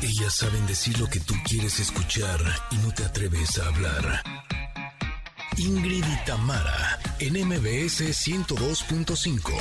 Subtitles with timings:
[0.00, 2.38] Ellas saben decir lo que tú quieres escuchar
[2.70, 4.22] y no te atreves a hablar.
[5.56, 9.52] Ingrid y Tamara, en MBS 102.5.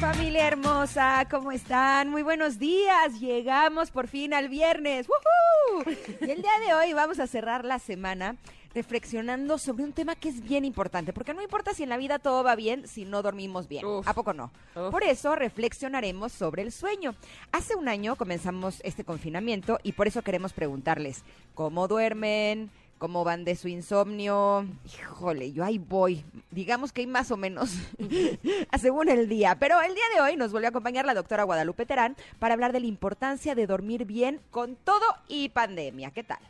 [0.00, 2.08] Familia hermosa, ¿cómo están?
[2.08, 3.20] Muy buenos días.
[3.20, 5.06] Llegamos por fin al viernes.
[5.06, 5.84] ¡Woohoo!
[6.26, 8.36] Y el día de hoy vamos a cerrar la semana
[8.74, 12.18] reflexionando sobre un tema que es bien importante, porque no importa si en la vida
[12.18, 13.84] todo va bien si no dormimos bien.
[13.84, 14.06] Uf.
[14.06, 14.52] ¿A poco no?
[14.74, 14.90] Uf.
[14.90, 17.14] Por eso reflexionaremos sobre el sueño.
[17.52, 21.24] Hace un año comenzamos este confinamiento y por eso queremos preguntarles,
[21.54, 22.70] ¿cómo duermen?
[22.98, 24.66] ¿Cómo van de su insomnio?
[24.84, 26.22] Híjole, yo ahí voy.
[26.50, 27.74] Digamos que hay más o menos
[28.78, 29.56] según el día.
[29.58, 32.74] Pero el día de hoy nos vuelve a acompañar la doctora Guadalupe Terán para hablar
[32.74, 36.10] de la importancia de dormir bien con todo y pandemia.
[36.10, 36.40] ¿Qué tal?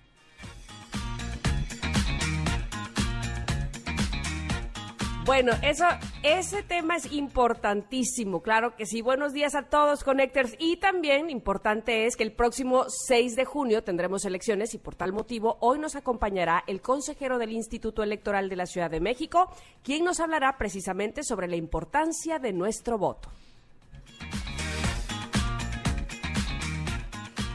[5.30, 5.84] Bueno, eso,
[6.24, 9.00] ese tema es importantísimo, claro que sí.
[9.00, 10.56] Buenos días a todos, Connectors.
[10.58, 15.12] Y también importante es que el próximo 6 de junio tendremos elecciones y por tal
[15.12, 19.48] motivo hoy nos acompañará el consejero del Instituto Electoral de la Ciudad de México,
[19.84, 23.30] quien nos hablará precisamente sobre la importancia de nuestro voto.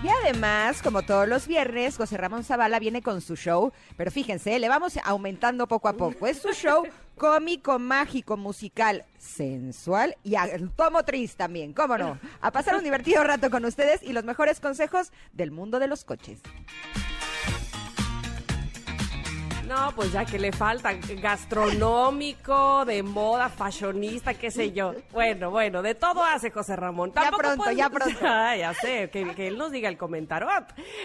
[0.05, 4.59] Y además, como todos los viernes, José Ramón Zavala viene con su show, pero fíjense,
[4.59, 6.27] le vamos aumentando poco a poco.
[6.27, 6.83] Es su show
[7.17, 12.19] cómico, mágico, musical, sensual y automotriz también, ¿cómo no?
[12.39, 16.05] A pasar un divertido rato con ustedes y los mejores consejos del mundo de los
[16.05, 16.39] coches.
[19.67, 24.93] No, pues ya que le falta gastronómico, de moda, fashionista, qué sé yo.
[25.11, 27.11] Bueno, bueno, de todo hace José Ramón.
[27.15, 28.19] Ya pronto, puede- ya pronto.
[28.25, 30.47] Ah, ya sé, que, que él nos diga el comentario.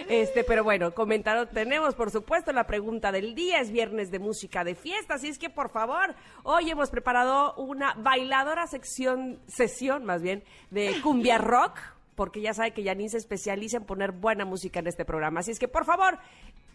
[0.08, 3.60] Este, pero bueno, comentario tenemos, por supuesto, la pregunta del día.
[3.60, 7.94] Es viernes de música de fiesta, así es que por favor, hoy hemos preparado una
[7.94, 11.78] bailadora sección, sesión más bien, de cumbia rock.
[12.16, 15.40] Porque ya sabe que Janine se especializa en poner buena música en este programa.
[15.40, 16.18] Así es que, por favor,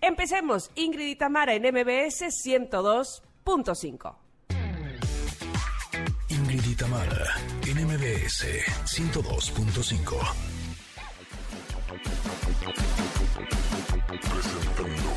[0.01, 0.71] empecemos.
[0.75, 4.15] Ingrid y Tamara en MBS 102.5.
[6.29, 7.35] Ingrid y Tamara,
[7.65, 8.45] en MBS
[8.85, 10.45] 102.5.
[14.21, 15.09] Presentando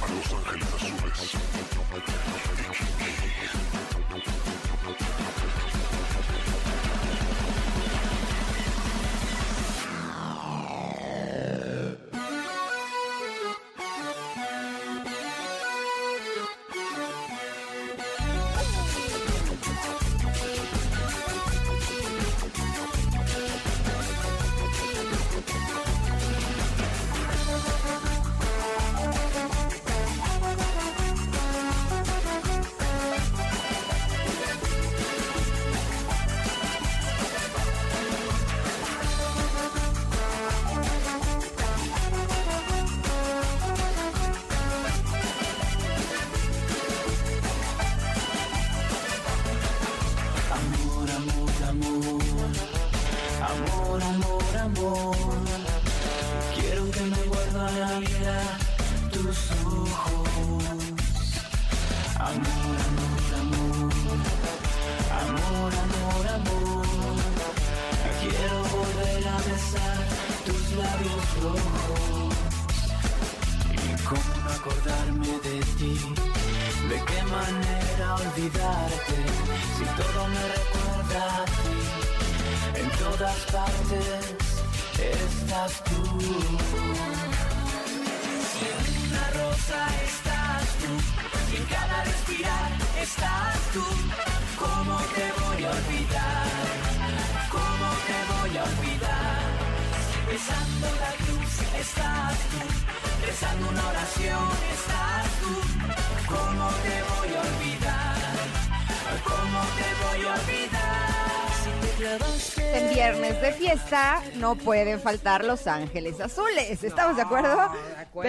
[0.00, 1.51] a Los Ángeles Azules.
[114.36, 117.70] No pueden faltar Los Ángeles Azules, ¿estamos de acuerdo?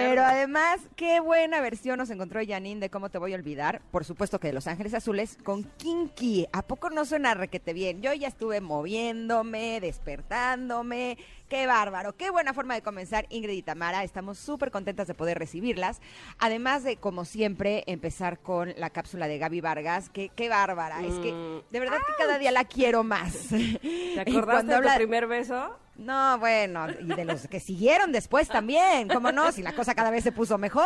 [0.02, 0.10] Acuerdo.
[0.10, 3.82] Pero además, qué buena versión nos encontró Janine de Cómo te voy a olvidar.
[3.90, 6.46] Por supuesto que de Los Ángeles Azules con Kinky.
[6.52, 8.02] ¿A poco no suena requete bien?
[8.02, 11.18] Yo ya estuve moviéndome, despertándome.
[11.48, 14.02] Qué bárbaro, qué buena forma de comenzar Ingrid y Tamara.
[14.02, 16.00] Estamos súper contentas de poder recibirlas.
[16.38, 20.08] Además de, como siempre, empezar con la cápsula de Gaby Vargas.
[20.08, 21.04] Que, qué bárbara.
[21.04, 23.48] Es que de verdad que cada día la quiero más.
[23.50, 25.83] ¿Te acordaste de tu primer beso?
[25.96, 29.52] No, bueno, y de los que siguieron después también, ¿cómo no?
[29.52, 30.84] Si la cosa cada vez se puso mejor,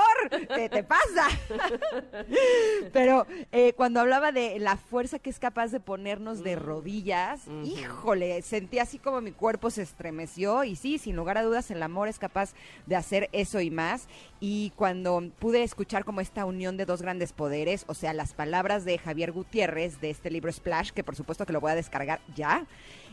[0.54, 1.28] ¿qué te pasa?
[2.92, 8.42] Pero eh, cuando hablaba de la fuerza que es capaz de ponernos de rodillas, híjole,
[8.42, 12.08] sentí así como mi cuerpo se estremeció y sí, sin lugar a dudas, el amor
[12.08, 12.52] es capaz
[12.86, 14.08] de hacer eso y más.
[14.40, 18.84] Y cuando pude escuchar como esta unión de dos grandes poderes, o sea, las palabras
[18.84, 22.20] de Javier Gutiérrez de este libro Splash, que por supuesto que lo voy a descargar
[22.34, 22.66] ya,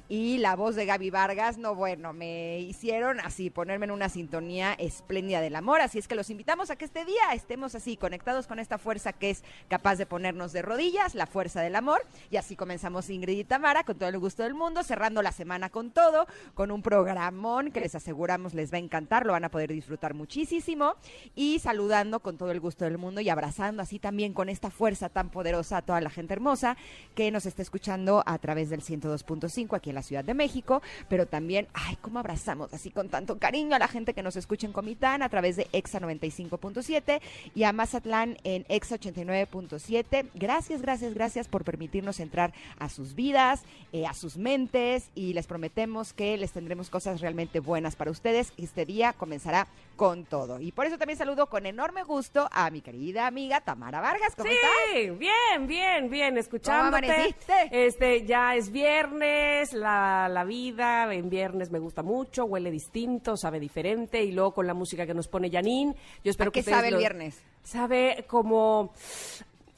[0.10, 4.74] y la voz de Gaby Vargas, no bueno, me hicieron así ponerme en una sintonía
[4.74, 8.48] espléndida del amor, así es que los invitamos a que este día estemos así conectados
[8.48, 12.38] con esta fuerza que es capaz de ponernos de rodillas, la fuerza del amor, y
[12.38, 15.92] así comenzamos Ingrid y Tamara con todo el gusto del mundo, cerrando la semana con
[15.92, 19.72] todo, con un programón que les aseguramos les va a encantar, lo van a poder
[19.72, 20.96] disfrutar muchísimo.
[21.36, 25.10] Y saludando con todo el gusto del mundo y abrazando así también con esta fuerza
[25.10, 26.78] tan poderosa a toda la gente hermosa
[27.14, 31.26] que nos está escuchando a través del 102.5 aquí en la Ciudad de México, pero
[31.26, 34.74] también, ay, cómo abrazamos así con tanto cariño a la gente que nos escucha en
[34.74, 37.22] Comitán a través de EXA 95.7
[37.56, 40.30] y a Mazatlán en EXA 89.7.
[40.36, 45.48] Gracias, gracias, gracias por permitirnos entrar a sus vidas, eh, a sus mentes y les
[45.48, 48.54] prometemos que les tendremos cosas realmente buenas para ustedes.
[48.58, 50.60] Este día comenzará con todo.
[50.60, 54.36] Y por eso también saludo con enorme gusto a mi querida amiga Tamara Vargas.
[54.36, 55.18] ¿Cómo sí, estás?
[55.18, 57.06] bien, bien, bien, escuchándote.
[57.06, 57.54] amaneciste?
[57.72, 63.60] Este, ya es viernes, la, la vida en viernes me gusta mucho, huele distinto, sabe
[63.60, 65.94] diferente y luego con la música que nos pone Janine,
[66.24, 67.40] yo espero ¿A que qué ustedes sabe el lo- viernes?
[67.64, 68.92] Sabe como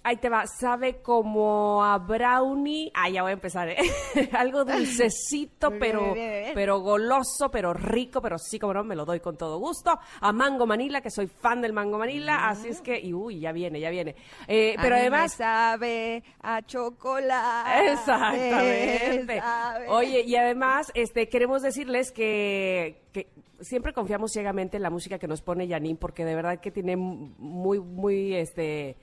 [0.08, 2.90] Ahí te va, sabe como a brownie.
[2.94, 3.76] Ah, ya voy a empezar, ¿eh?
[4.32, 6.52] Algo dulcecito, Bien, pero, bien, bien.
[6.56, 10.00] pero goloso, pero rico, pero sí, como no, me lo doy con todo gusto.
[10.22, 13.52] A Mango Manila, que soy fan del Mango Manila, así es que, y uy, ya
[13.52, 14.16] viene, ya viene.
[14.48, 17.92] Eh, A pero mí me además, sabe a chocolate.
[17.92, 19.40] Exactamente.
[19.42, 19.88] sabe.
[19.90, 23.28] Oye, y además, este, queremos decirles que, que
[23.60, 26.96] siempre confiamos ciegamente en la música que nos pone Janine, porque de verdad que tiene
[26.96, 28.96] muy, muy, este,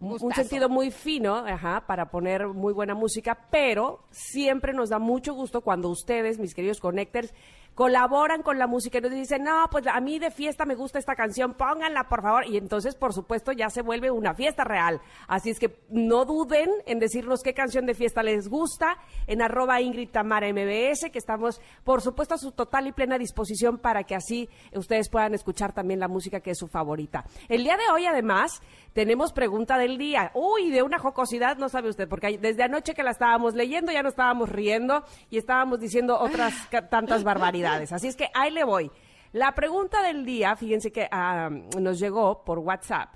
[0.00, 5.34] un sentido muy fino, ajá, para poner muy buena música, pero siempre nos da mucho
[5.34, 7.32] gusto cuando ustedes, mis queridos connectors,
[7.74, 10.98] colaboran con la música y nos dicen, no, pues a mí de fiesta me gusta
[10.98, 12.46] esta canción, pónganla por favor.
[12.46, 15.00] Y entonces, por supuesto, ya se vuelve una fiesta real.
[15.28, 19.80] Así es que no duden en decirnos qué canción de fiesta les gusta en arroba
[19.80, 24.14] Ingrid Tamara MBS, que estamos, por supuesto, a su total y plena disposición para que
[24.14, 27.24] así ustedes puedan escuchar también la música que es su favorita.
[27.48, 28.60] El día de hoy, además,
[28.92, 30.30] tenemos pregunta del día.
[30.34, 34.02] Uy, de una jocosidad, no sabe usted, porque desde anoche que la estábamos leyendo ya
[34.02, 37.92] nos estábamos riendo y estábamos diciendo otras ca- tantas barbaridades.
[37.92, 38.90] Así es que ahí le voy.
[39.32, 41.48] La pregunta del día, fíjense que ah,
[41.78, 43.14] nos llegó por WhatsApp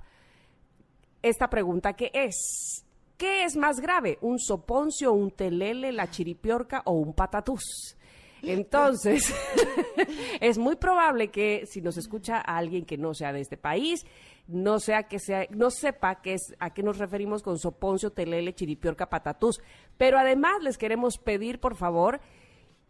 [1.22, 2.84] esta pregunta que es,
[3.16, 4.18] ¿qué es más grave?
[4.20, 7.96] ¿Un soponcio, un telele, la chiripiorca o un patatús?
[8.46, 9.34] Entonces,
[10.40, 14.06] es muy probable que si nos escucha a alguien que no sea de este país,
[14.46, 18.54] no sea que sea, no sepa qué es, a qué nos referimos con soponcio, telele,
[18.54, 19.60] chiripiorca, patatús.
[19.96, 22.20] Pero además les queremos pedir, por favor,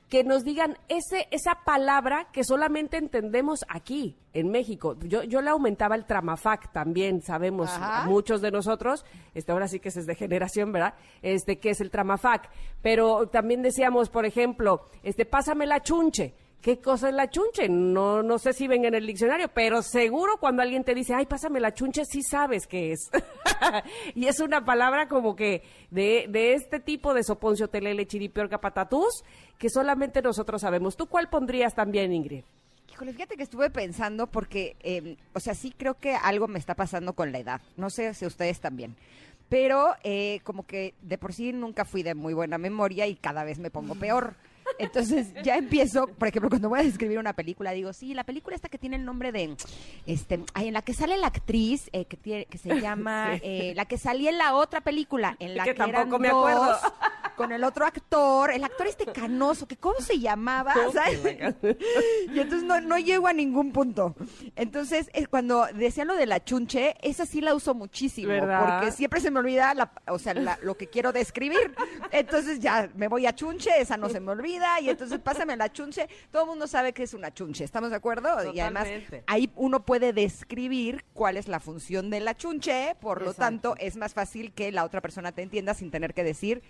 [0.08, 4.96] que nos digan ese, esa palabra que solamente entendemos aquí, en México.
[5.00, 8.06] Yo, yo le aumentaba el tramafac también, sabemos Ajá.
[8.06, 10.94] muchos de nosotros, este, ahora sí que es de generación, ¿verdad?
[11.22, 12.50] Este, que es el tramafac.
[12.82, 16.34] Pero también decíamos, por ejemplo, este, pásame la chunche.
[16.64, 17.68] ¿Qué cosa es la chunche?
[17.68, 21.26] No, no sé si ven en el diccionario, pero seguro cuando alguien te dice, ay,
[21.26, 23.10] pásame la chunche, sí sabes qué es.
[24.14, 29.24] y es una palabra como que de, de este tipo de soponcio, telele, chiripiorca, patatús,
[29.58, 30.96] que solamente nosotros sabemos.
[30.96, 32.44] ¿Tú cuál pondrías también, Ingrid?
[32.90, 36.74] Híjole, fíjate que estuve pensando porque, eh, o sea, sí creo que algo me está
[36.74, 37.60] pasando con la edad.
[37.76, 38.96] No sé si ustedes también.
[39.50, 43.44] Pero eh, como que de por sí nunca fui de muy buena memoria y cada
[43.44, 44.34] vez me pongo peor.
[44.78, 48.56] Entonces ya empiezo, por ejemplo, cuando voy a describir una película, digo, sí, la película
[48.56, 49.56] esta que tiene el nombre de,
[50.06, 53.72] este, ay, en la que sale la actriz, eh, que, tiene, que se llama, eh,
[53.76, 56.66] la que salía en la otra película, en la Que que, tampoco eran me acuerdo.
[56.66, 56.78] dos,
[57.36, 61.20] con el otro actor, el actor este canoso, que cómo se llamaba, ¿sabes?
[62.34, 64.14] Y entonces no, no llego a ningún punto.
[64.56, 68.78] Entonces, eh, cuando decía lo de la chunche, esa sí la uso muchísimo, ¿Verdad?
[68.78, 71.74] porque siempre se me olvida la, o sea, la- lo que quiero describir.
[72.10, 75.72] Entonces ya me voy a chunche, esa no se me olvida, y entonces pásame la
[75.72, 76.08] chunche.
[76.30, 78.52] Todo el mundo sabe que es una chunche, ¿estamos de acuerdo?
[78.52, 78.88] Y además
[79.26, 83.96] ahí uno puede describir cuál es la función de la chunche, por lo tanto es
[83.96, 86.62] más fácil que la otra persona te entienda sin tener que decir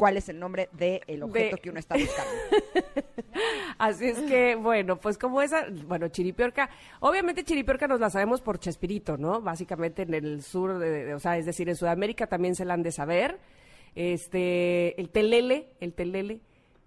[0.00, 2.32] cuál es el nombre del objeto De- que uno está buscando.
[3.78, 8.58] Así es que, bueno, pues como esa, bueno, Chiripiorca, obviamente Chiripiorca nos la sabemos por
[8.58, 9.42] Chespirito, ¿no?
[9.42, 12.72] Básicamente en el sur, de, de- o sea, es decir, en Sudamérica también se la
[12.74, 13.38] han de saber.
[13.94, 16.40] Este, el telele, el telele,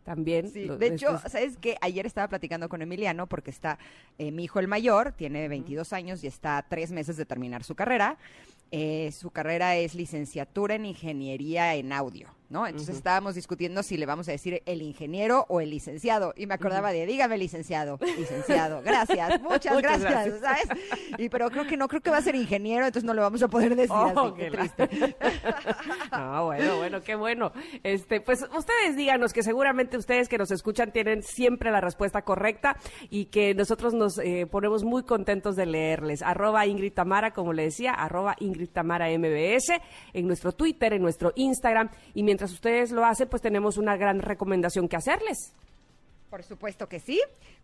[0.04, 0.50] también.
[0.50, 1.78] Sí, de hecho, ¿sabes qué?
[1.82, 3.78] Ayer estaba platicando con Emiliano porque está
[4.18, 7.64] eh, mi hijo el mayor, tiene 22 años y está a tres meses de terminar
[7.64, 8.18] su carrera.
[8.72, 12.66] Eh, su carrera es licenciatura en ingeniería en audio, ¿no?
[12.66, 16.34] Entonces estábamos discutiendo si le vamos a decir el ingeniero o el licenciado.
[16.36, 20.68] Y me acordaba de, dígame licenciado, licenciado, gracias, muchas, Muchas gracias, ¿sabes?
[21.20, 23.44] Y pero creo que no, creo que va a ser ingeniero, entonces no lo vamos
[23.44, 24.90] a poder decir Oh, así, qué la- triste.
[26.12, 27.52] No, bueno, bueno, qué bueno.
[27.84, 32.78] Este, pues ustedes díganos que seguramente ustedes que nos escuchan tienen siempre la respuesta correcta
[33.10, 36.22] y que nosotros nos eh, ponemos muy contentos de leerles.
[36.22, 39.80] Arroba Ingrid Tamara, como le decía, arroba Ingrid Tamara MBS,
[40.14, 41.90] en nuestro Twitter, en nuestro Instagram.
[42.14, 45.54] Y mientras ustedes lo hacen, pues tenemos una gran recomendación que hacerles.
[46.30, 47.22] Por supuesto que sí,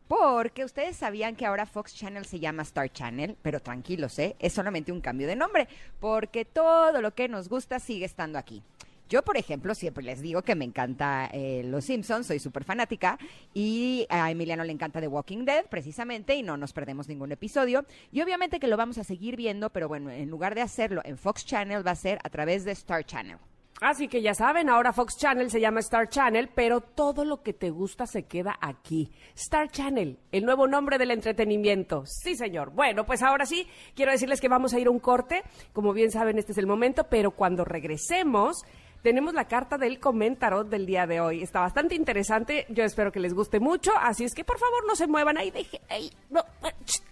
[0.07, 4.35] porque ustedes sabían que ahora Fox Channel se llama Star Channel, pero tranquilos, ¿eh?
[4.39, 5.67] Es solamente un cambio de nombre,
[5.99, 8.61] porque todo lo que nos gusta sigue estando aquí.
[9.09, 13.17] Yo, por ejemplo, siempre les digo que me encanta eh, Los Simpsons, soy súper fanática,
[13.55, 17.85] y a Emiliano le encanta The Walking Dead, precisamente, y no nos perdemos ningún episodio.
[18.11, 21.17] Y obviamente que lo vamos a seguir viendo, pero bueno, en lugar de hacerlo en
[21.17, 23.37] Fox Channel, va a ser a través de Star Channel.
[23.81, 27.53] Así que ya saben, ahora Fox Channel se llama Star Channel, pero todo lo que
[27.53, 29.09] te gusta se queda aquí.
[29.35, 32.03] Star Channel, el nuevo nombre del entretenimiento.
[32.05, 32.71] Sí, señor.
[32.71, 35.43] Bueno, pues ahora sí, quiero decirles que vamos a ir a un corte.
[35.71, 38.65] Como bien saben, este es el momento, pero cuando regresemos,
[39.01, 41.43] tenemos la carta del comentarot del día de hoy.
[41.43, 44.95] Está bastante interesante, yo espero que les guste mucho, así es que por favor no
[44.95, 46.43] se muevan, ahí deje, ahí, no,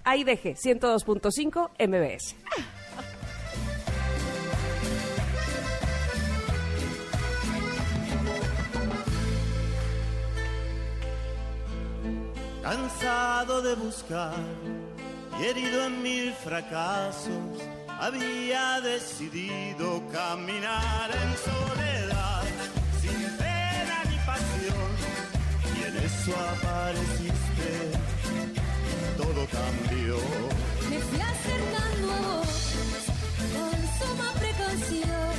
[0.04, 2.36] ahí deje, 102.5 MBS.
[12.62, 14.34] Cansado de buscar
[15.40, 17.30] y herido en mil fracasos,
[18.00, 22.44] había decidido caminar en soledad,
[23.02, 24.90] sin pena ni pasión.
[25.76, 27.72] Y en eso apareciste,
[29.18, 30.18] todo cambió.
[30.90, 32.54] Me fui acercando a vos
[33.56, 35.34] con suma precaución,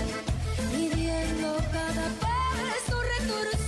[0.76, 3.67] midiendo cada paso retorcido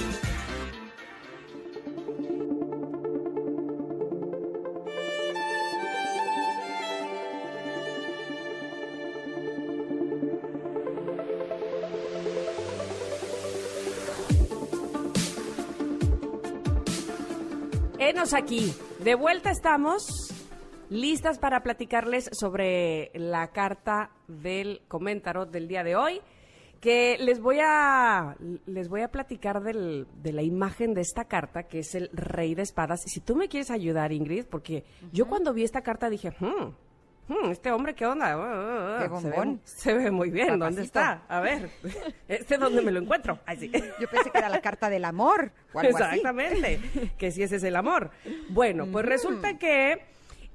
[18.33, 18.73] Aquí.
[19.03, 20.03] De vuelta estamos
[20.89, 26.21] listas para platicarles sobre la carta del comentario del día de hoy.
[26.79, 28.35] Que les voy a
[28.65, 32.55] les voy a platicar del- de la imagen de esta carta, que es el rey
[32.55, 33.01] de espadas.
[33.05, 36.73] Si tú me quieres ayudar, Ingrid, porque yo cuando vi esta carta dije, hmm,
[37.31, 38.33] hmm, este hombre, ¿qué onda?
[38.33, 39.61] Ah, ah, Qué ah, se, ve, bombón.
[39.63, 40.59] se ve muy bien.
[40.59, 40.99] ¿Dónde Papacito.
[40.99, 41.21] está?
[41.27, 41.69] A ver,
[42.27, 43.39] ¿este dónde me lo encuentro?
[43.45, 43.71] Ay, sí.
[43.99, 46.03] Yo pensé que era la carta del amor o algo así.
[46.17, 46.79] Exactamente,
[47.17, 48.11] que si ese es el amor.
[48.49, 50.03] Bueno, pues resulta que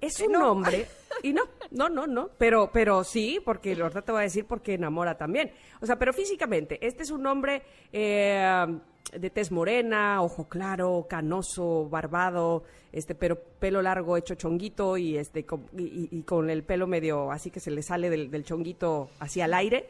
[0.01, 0.87] es un hombre,
[1.23, 4.75] y no, no, no, no, pero, pero sí, porque ahorita te voy a decir porque
[4.75, 5.53] enamora también.
[5.81, 7.63] O sea, pero físicamente, este es un hombre
[7.93, 8.67] eh,
[9.13, 15.45] de tez morena, ojo claro, canoso, barbado, este, pero pelo largo hecho chonguito y este,
[15.45, 19.11] con, y, y- con el pelo medio así que se le sale del, del chonguito
[19.21, 19.89] hacia el aire.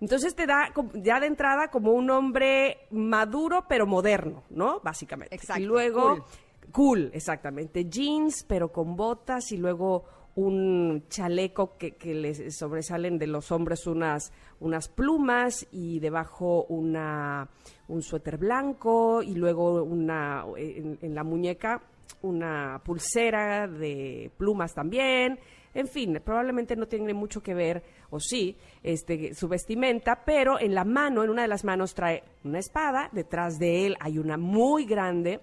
[0.00, 4.80] Entonces te da ya de entrada como un hombre maduro pero moderno, ¿no?
[4.80, 5.34] Básicamente.
[5.34, 6.24] Exacto, Y luego cool.
[6.72, 7.88] Cool, exactamente.
[7.88, 13.86] Jeans pero con botas y luego un chaleco que, que les sobresalen de los hombres
[13.86, 17.48] unas, unas plumas y debajo una,
[17.88, 21.82] un suéter blanco y luego una en, en la muñeca
[22.22, 25.38] una pulsera de plumas también.
[25.74, 30.74] En fin, probablemente no tiene mucho que ver, o sí, este, su vestimenta, pero en
[30.74, 34.36] la mano, en una de las manos trae una espada, detrás de él hay una
[34.36, 35.40] muy grande,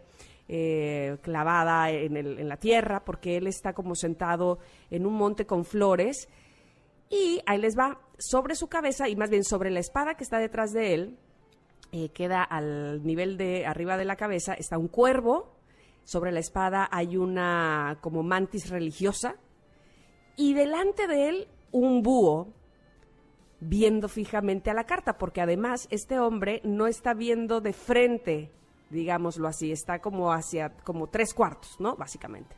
[0.51, 4.57] eh, clavada en, la tierra, porque él está como sentado
[4.89, 6.27] en un monte con flores,
[7.07, 10.39] y ahí les va, sobre su cabeza, y más bien sobre la espada que está
[10.39, 11.19] detrás de él,
[11.91, 15.55] eh, queda al nivel de arriba de la cabeza, está un cuervo,
[16.03, 19.35] sobre la espada hay una como mantis religiosa,
[20.35, 22.55] y delante de él un búho
[23.59, 28.51] viendo fijamente a la carta, porque además este hombre no está viendo de frente
[28.89, 31.95] digámoslo así, está como hacia, como tres cuartos, ¿no?
[31.95, 32.55] Básicamente.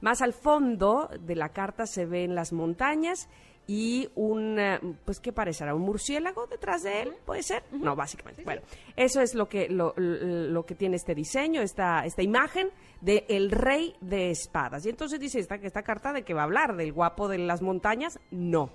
[0.00, 3.28] Más al fondo de la carta se ven las montañas
[3.66, 4.58] y un,
[5.04, 5.74] pues, ¿qué parecerá?
[5.74, 7.12] ¿Un murciélago detrás de él?
[7.24, 7.62] ¿Puede ser?
[7.70, 8.42] No, básicamente.
[8.42, 8.62] Bueno,
[8.96, 13.50] eso es lo que, lo, lo que tiene este diseño, esta, esta imagen de el
[13.50, 14.84] rey de espadas.
[14.84, 17.62] Y entonces dice esta, esta carta de que va a hablar del guapo de las
[17.62, 18.18] montañas.
[18.30, 18.70] No.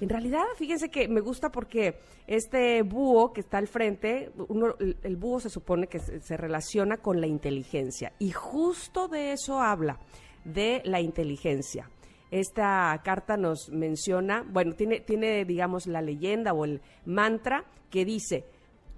[0.00, 4.96] En realidad, fíjense que me gusta porque este búho que está al frente, uno, el,
[5.02, 8.12] el búho se supone que se, se relaciona con la inteligencia.
[8.18, 9.98] Y justo de eso habla,
[10.44, 11.90] de la inteligencia.
[12.34, 18.44] Esta carta nos menciona, bueno, tiene, tiene, digamos, la leyenda o el mantra que dice,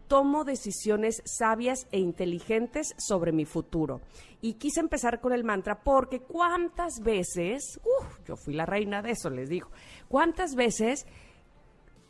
[0.09, 4.01] tomo decisiones sabias e inteligentes sobre mi futuro.
[4.41, 9.11] Y quise empezar con el mantra porque cuántas veces, uf, yo fui la reina de
[9.11, 9.69] eso, les digo,
[10.09, 11.07] cuántas veces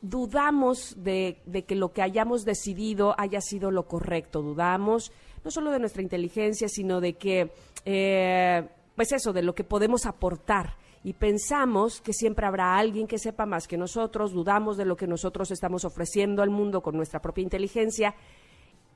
[0.03, 5.11] dudamos de, de que lo que hayamos decidido haya sido lo correcto, dudamos
[5.43, 7.53] no solo de nuestra inteligencia, sino de que,
[7.85, 13.19] eh, pues eso, de lo que podemos aportar y pensamos que siempre habrá alguien que
[13.19, 17.23] sepa más que nosotros, dudamos de lo que nosotros estamos ofreciendo al mundo con nuestra
[17.23, 18.17] propia inteligencia.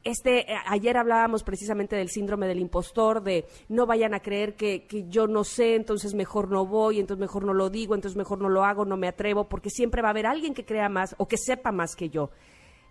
[0.03, 4.87] Este, eh, ayer hablábamos precisamente del síndrome del impostor, de no vayan a creer que,
[4.87, 8.41] que yo no sé, entonces mejor no voy, entonces mejor no lo digo, entonces mejor
[8.41, 11.15] no lo hago, no me atrevo, porque siempre va a haber alguien que crea más
[11.19, 12.31] o que sepa más que yo.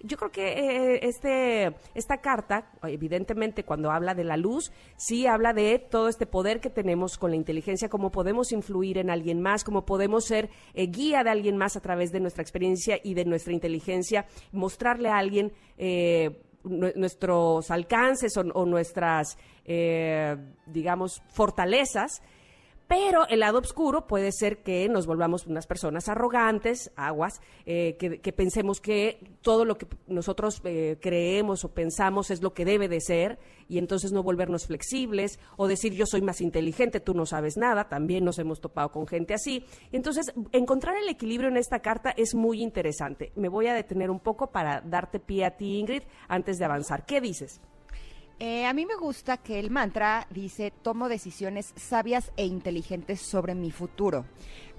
[0.01, 5.51] Yo creo que eh, este, esta carta, evidentemente, cuando habla de la luz, sí habla
[5.51, 9.65] de todo este poder que tenemos con la inteligencia, cómo podemos influir en alguien más,
[9.65, 13.25] cómo podemos ser eh, guía de alguien más a través de nuestra experiencia y de
[13.25, 22.22] nuestra inteligencia, mostrarle a alguien eh, nue- nuestros alcances o, o nuestras, eh, digamos, fortalezas.
[22.89, 28.34] Pero el lado oscuro puede ser que nos volvamos unas personas arrogantes, aguas, eh, que,
[28.34, 33.00] pensemos que todo lo que nosotros eh, creemos o pensamos es lo que debe de
[33.00, 37.58] ser y entonces no volvernos flexibles o decir yo soy más inteligente, tú no sabes
[37.58, 39.63] nada, también nos hemos topado con gente así.
[39.91, 43.31] Entonces, encontrar el equilibrio en esta carta es muy interesante.
[43.36, 47.05] Me voy a detener un poco para darte pie a ti, Ingrid, antes de avanzar.
[47.05, 47.62] ¿Qué dices?
[48.41, 53.53] Eh, a mí me gusta que el mantra dice, tomo decisiones sabias e inteligentes sobre
[53.53, 54.25] mi futuro.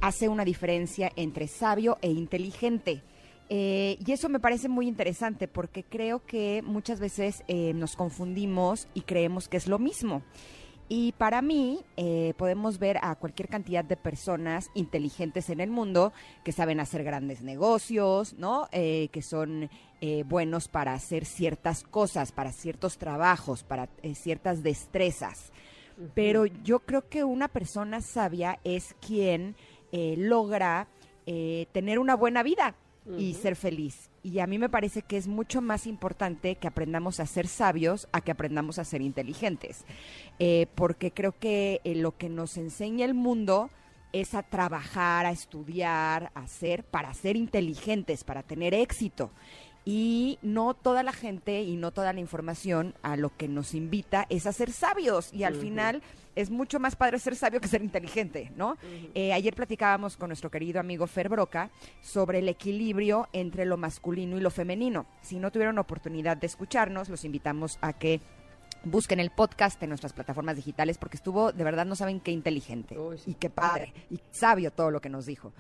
[0.01, 3.03] Hace una diferencia entre sabio e inteligente.
[3.51, 8.89] Eh, y eso me parece muy interesante porque creo que muchas veces eh, nos confundimos
[8.95, 10.23] y creemos que es lo mismo.
[10.93, 16.13] Y para mí, eh, podemos ver a cualquier cantidad de personas inteligentes en el mundo
[16.43, 18.69] que saben hacer grandes negocios, ¿no?
[18.73, 24.65] Eh, que son eh, buenos para hacer ciertas cosas, para ciertos trabajos, para eh, ciertas
[24.65, 25.53] destrezas.
[26.15, 29.55] Pero yo creo que una persona sabia es quien
[29.93, 30.89] eh, logra
[31.25, 32.75] eh, tener una buena vida
[33.17, 34.10] y ser feliz.
[34.23, 38.09] Y a mí me parece que es mucho más importante que aprendamos a ser sabios
[38.13, 39.85] a que aprendamos a ser inteligentes.
[40.39, 43.71] Eh, porque creo que eh, lo que nos enseña el mundo
[44.13, 49.31] es a trabajar, a estudiar, a hacer, para ser inteligentes, para tener éxito.
[49.85, 54.27] Y no toda la gente y no toda la información a lo que nos invita
[54.29, 55.33] es a ser sabios.
[55.33, 56.03] Y al final
[56.37, 58.77] es mucho más padre ser sabio que ser inteligente, ¿no?
[59.15, 61.71] Eh, ayer platicábamos con nuestro querido amigo Fer Broca
[62.03, 65.07] sobre el equilibrio entre lo masculino y lo femenino.
[65.23, 68.21] Si no tuvieron oportunidad de escucharnos, los invitamos a que
[68.85, 72.97] busquen el podcast en nuestras plataformas digitales porque estuvo, de verdad, no saben qué inteligente
[73.17, 73.33] sí.
[73.33, 75.53] y qué padre y sabio todo lo que nos dijo.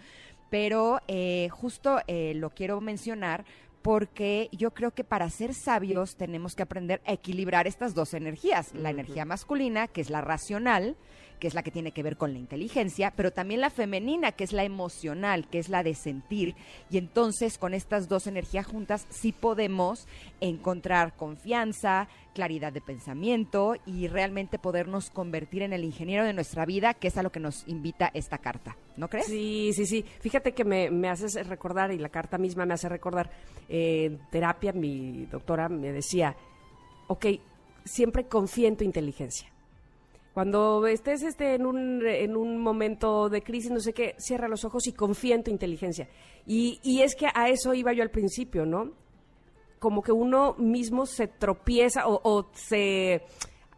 [0.50, 3.44] Pero eh, justo eh, lo quiero mencionar
[3.82, 8.74] porque yo creo que para ser sabios tenemos que aprender a equilibrar estas dos energías,
[8.74, 10.96] la energía masculina, que es la racional,
[11.40, 14.44] que es la que tiene que ver con la inteligencia, pero también la femenina, que
[14.44, 16.54] es la emocional, que es la de sentir.
[16.90, 20.06] Y entonces con estas dos energías juntas sí podemos
[20.40, 26.94] encontrar confianza, claridad de pensamiento y realmente podernos convertir en el ingeniero de nuestra vida,
[26.94, 28.76] que es a lo que nos invita esta carta.
[29.00, 29.28] ¿No crees?
[29.28, 30.04] Sí, sí, sí.
[30.20, 33.30] Fíjate que me, me haces recordar, y la carta misma me hace recordar,
[33.66, 36.36] eh, en terapia mi doctora me decía,
[37.08, 37.26] ok,
[37.82, 39.48] siempre confía en tu inteligencia.
[40.34, 44.66] Cuando estés este, en, un, en un momento de crisis, no sé qué, cierra los
[44.66, 46.06] ojos y confía en tu inteligencia.
[46.46, 48.92] Y, y es que a eso iba yo al principio, ¿no?
[49.78, 53.22] Como que uno mismo se tropieza o, o se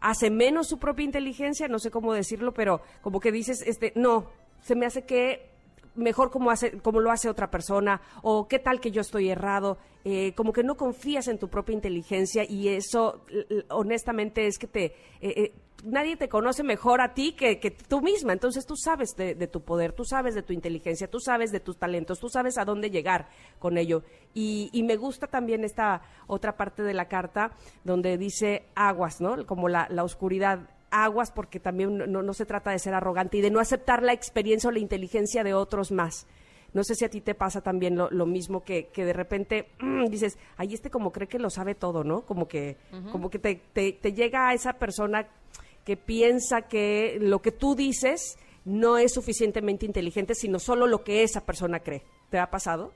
[0.01, 4.29] hace menos su propia inteligencia, no sé cómo decirlo, pero como que dices, este, no,
[4.63, 5.51] se me hace que
[5.95, 9.77] mejor como, hace, como lo hace otra persona o qué tal que yo estoy errado.
[10.05, 13.23] Eh, como que no confías en tu propia inteligencia y eso
[13.69, 14.85] honestamente es que te...
[14.85, 15.53] eh, eh,
[15.85, 17.55] nadie te conoce mejor a ti que,
[17.87, 21.19] tú misma, entonces tú sabes de, de tu poder, tú sabes de tu inteligencia, tú
[21.19, 23.27] sabes de tus talentos, tú sabes a dónde llegar
[23.59, 24.03] con ello.
[24.33, 27.51] Y, y me gusta también esta otra parte de la carta
[27.83, 29.45] donde dice aguas, ¿no?
[29.45, 33.41] Como la, la oscuridad aguas porque también no, no se trata de ser arrogante y
[33.41, 36.27] de no aceptar la experiencia o la inteligencia de otros más.
[36.73, 39.69] No sé si a ti te pasa también lo, lo mismo que, que de repente
[39.79, 42.21] mm, dices, ay, este como cree que lo sabe todo, ¿no?
[42.25, 42.77] Como que,
[43.11, 45.27] como que te, te, te llega a esa persona
[45.83, 51.23] que piensa que lo que tú dices no es suficientemente inteligente, sino solo lo que
[51.23, 52.03] esa persona cree.
[52.29, 52.93] ¿Te ha pasado?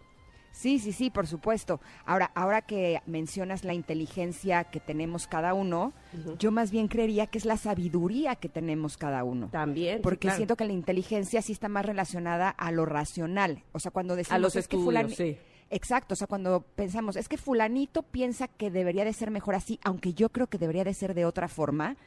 [0.57, 1.79] Sí, sí, sí, por supuesto.
[2.03, 5.93] Ahora, ahora que mencionas la inteligencia que tenemos cada uno,
[6.39, 9.49] yo más bien creería que es la sabiduría que tenemos cada uno.
[9.51, 9.97] También.
[9.97, 10.37] sí, Porque claro.
[10.37, 13.65] siento que la inteligencia sí está más relacionada a lo racional.
[13.71, 15.37] O sea, cuando decimos los es que estudios, sí.
[15.69, 19.79] Exacto, o sea, cuando pensamos, es que fulanito piensa que debería de ser mejor así,
[19.83, 21.97] aunque yo creo que debería de ser de otra forma,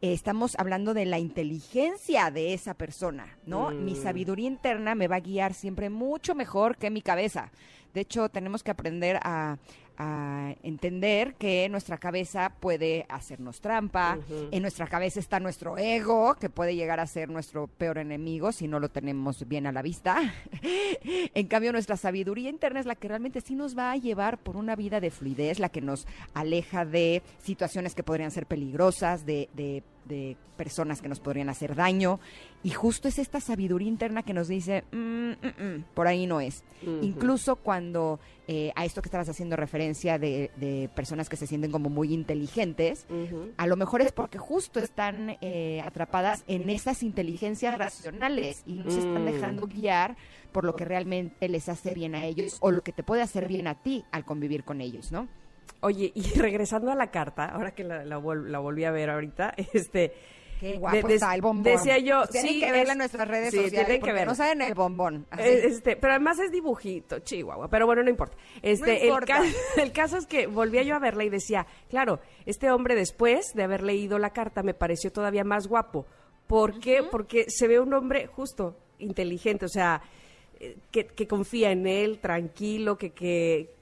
[0.00, 3.70] eh, estamos hablando de la inteligencia de esa persona, ¿no?
[3.70, 3.84] Mm.
[3.84, 7.52] Mi sabiduría interna me va a guiar siempre mucho mejor que mi cabeza.
[7.94, 9.56] De hecho, tenemos que aprender a,
[9.96, 14.18] a entender que nuestra cabeza puede hacernos trampa,
[14.50, 18.66] en nuestra cabeza está nuestro ego, que puede llegar a ser nuestro peor enemigo si
[18.66, 20.20] no lo tenemos bien a la vista.
[21.34, 24.56] en cambio, nuestra sabiduría interna es la que realmente sí nos va a llevar por
[24.56, 29.48] una vida de fluidez, la que nos aleja de situaciones que podrían ser peligrosas, de,
[29.54, 32.20] de- de personas que nos podrían hacer daño.
[32.62, 35.23] Y justo es esta sabiduría interna que nos dice, "Mm, mm, mm,
[35.94, 36.62] por ahí no es.
[37.02, 41.70] Incluso cuando eh, a esto que estabas haciendo referencia de, de personas que se sienten
[41.72, 43.06] como muy inteligentes,
[43.56, 48.90] a lo mejor es porque justo están eh, atrapadas en esas inteligencias racionales y no
[48.90, 49.26] se están Mm.
[49.26, 50.16] dejando guiar
[50.52, 53.48] por lo que realmente les hace bien a ellos o lo que te puede hacer
[53.48, 55.26] bien a ti al convivir con ellos, ¿no?
[55.80, 59.10] Oye, y regresando a la carta, ahora que la, la vol- la volví a ver
[59.10, 60.12] ahorita, este...
[60.60, 61.64] Qué guapo de- está el bombón.
[61.64, 64.26] Decía yo, Tienen sí, que verla es- en nuestras redes sí, sociales tienen que verla.
[64.26, 65.26] no saben el bombón.
[65.30, 65.42] así.
[65.42, 68.36] Eh, Este, pero además es dibujito, chihuahua, pero bueno, no importa.
[68.62, 69.26] Este, el importa.
[69.38, 69.42] ca-
[69.82, 73.62] El, caso es que volvía yo a verla y decía, claro, este hombre después de
[73.64, 76.06] haber leído la carta me pareció todavía más guapo.
[76.46, 77.02] ¿Por qué?
[77.10, 80.02] Porque se ve un hombre justo, inteligente, o sea,
[80.60, 83.73] eh, que, que confía en él, tranquilo, que, que,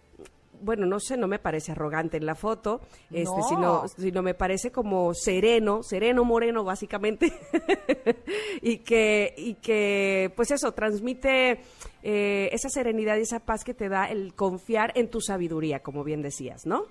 [0.62, 3.48] bueno, no sé, no me parece arrogante en la foto, este, No.
[3.48, 7.32] sino, sino me parece como sereno, sereno moreno básicamente,
[8.62, 11.60] y que, y que, pues eso, transmite
[12.02, 16.04] eh, esa serenidad y esa paz que te da el confiar en tu sabiduría, como
[16.04, 16.84] bien decías, ¿no?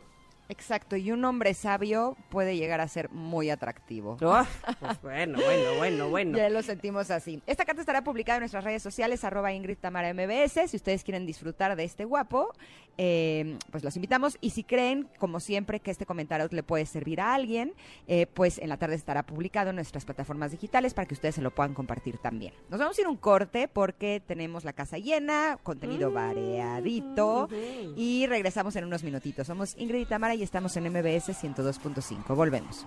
[0.50, 4.18] Exacto, y un hombre sabio puede llegar a ser muy atractivo.
[4.24, 4.46] Ah,
[4.82, 6.38] pues bueno, bueno, bueno, bueno.
[6.38, 7.42] Ya lo sentimos así.
[7.48, 10.70] Esta carta estará publicada en nuestras redes sociales, arroba Ingrid Tamara MBS.
[10.70, 12.54] Si ustedes quieren disfrutar de este guapo,
[12.98, 14.38] eh, pues los invitamos.
[14.42, 17.74] Y si creen, como siempre, que este comentario le puede servir a alguien,
[18.08, 21.42] eh, pues en la tarde estará publicado en nuestras plataformas digitales para que ustedes se
[21.42, 22.54] lo puedan compartir también.
[22.70, 27.50] Nos vamos a ir un corte porque tenemos la casa llena, contenido variadito.
[27.96, 29.48] Y regresamos en unos minutitos.
[29.48, 32.36] Somos Ingrid y Tamara y estamos en MBS 102.5.
[32.36, 32.86] Volvemos.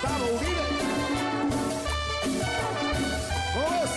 [0.00, 0.64] Gustavo Uribe.
[3.54, 3.90] ¡Vamos!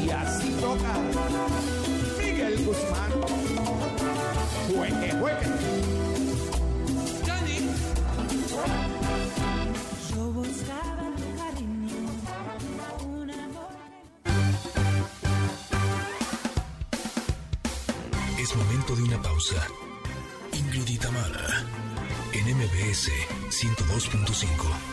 [0.00, 0.92] Y así toca
[2.18, 3.10] Miguel Guzmán.
[4.68, 5.46] Juegue, juegue.
[7.24, 7.58] Gianni,
[10.08, 11.98] Yo buscaba tu cariño,
[13.06, 13.74] un amor
[18.36, 19.81] que Es momento de una pausa.
[20.52, 21.00] Ingrid
[22.32, 23.10] en MBS
[23.50, 24.92] 102.5.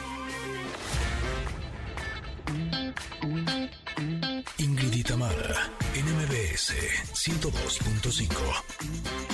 [4.58, 5.12] Ingrid
[5.96, 6.74] en MBS
[7.14, 8.30] 102.5.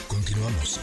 [0.07, 0.79] Continuamos.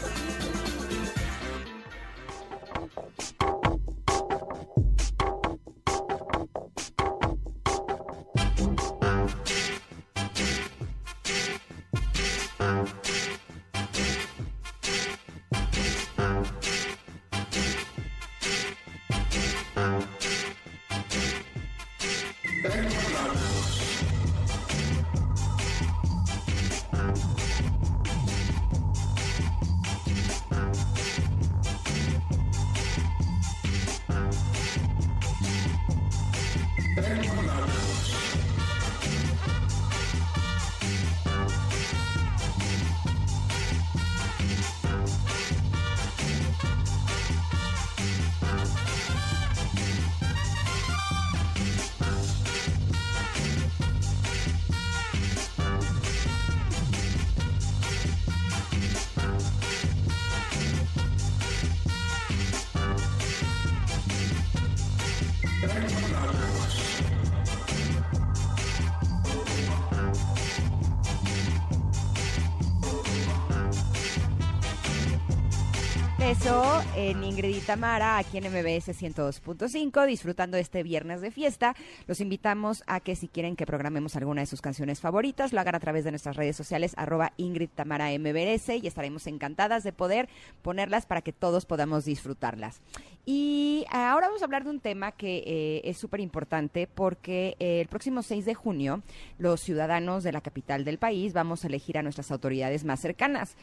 [77.65, 81.75] Tamara, aquí en MBS 102.5, disfrutando este viernes de fiesta.
[82.07, 85.75] Los invitamos a que si quieren que programemos alguna de sus canciones favoritas, lo hagan
[85.75, 90.27] a través de nuestras redes sociales, arroba Ingrid Tamara MBS, y estaremos encantadas de poder
[90.61, 92.81] ponerlas para que todos podamos disfrutarlas.
[93.25, 97.79] Y ahora vamos a hablar de un tema que eh, es súper importante porque eh,
[97.79, 99.01] el próximo 6 de junio
[99.37, 103.55] los ciudadanos de la capital del país vamos a elegir a nuestras autoridades más cercanas.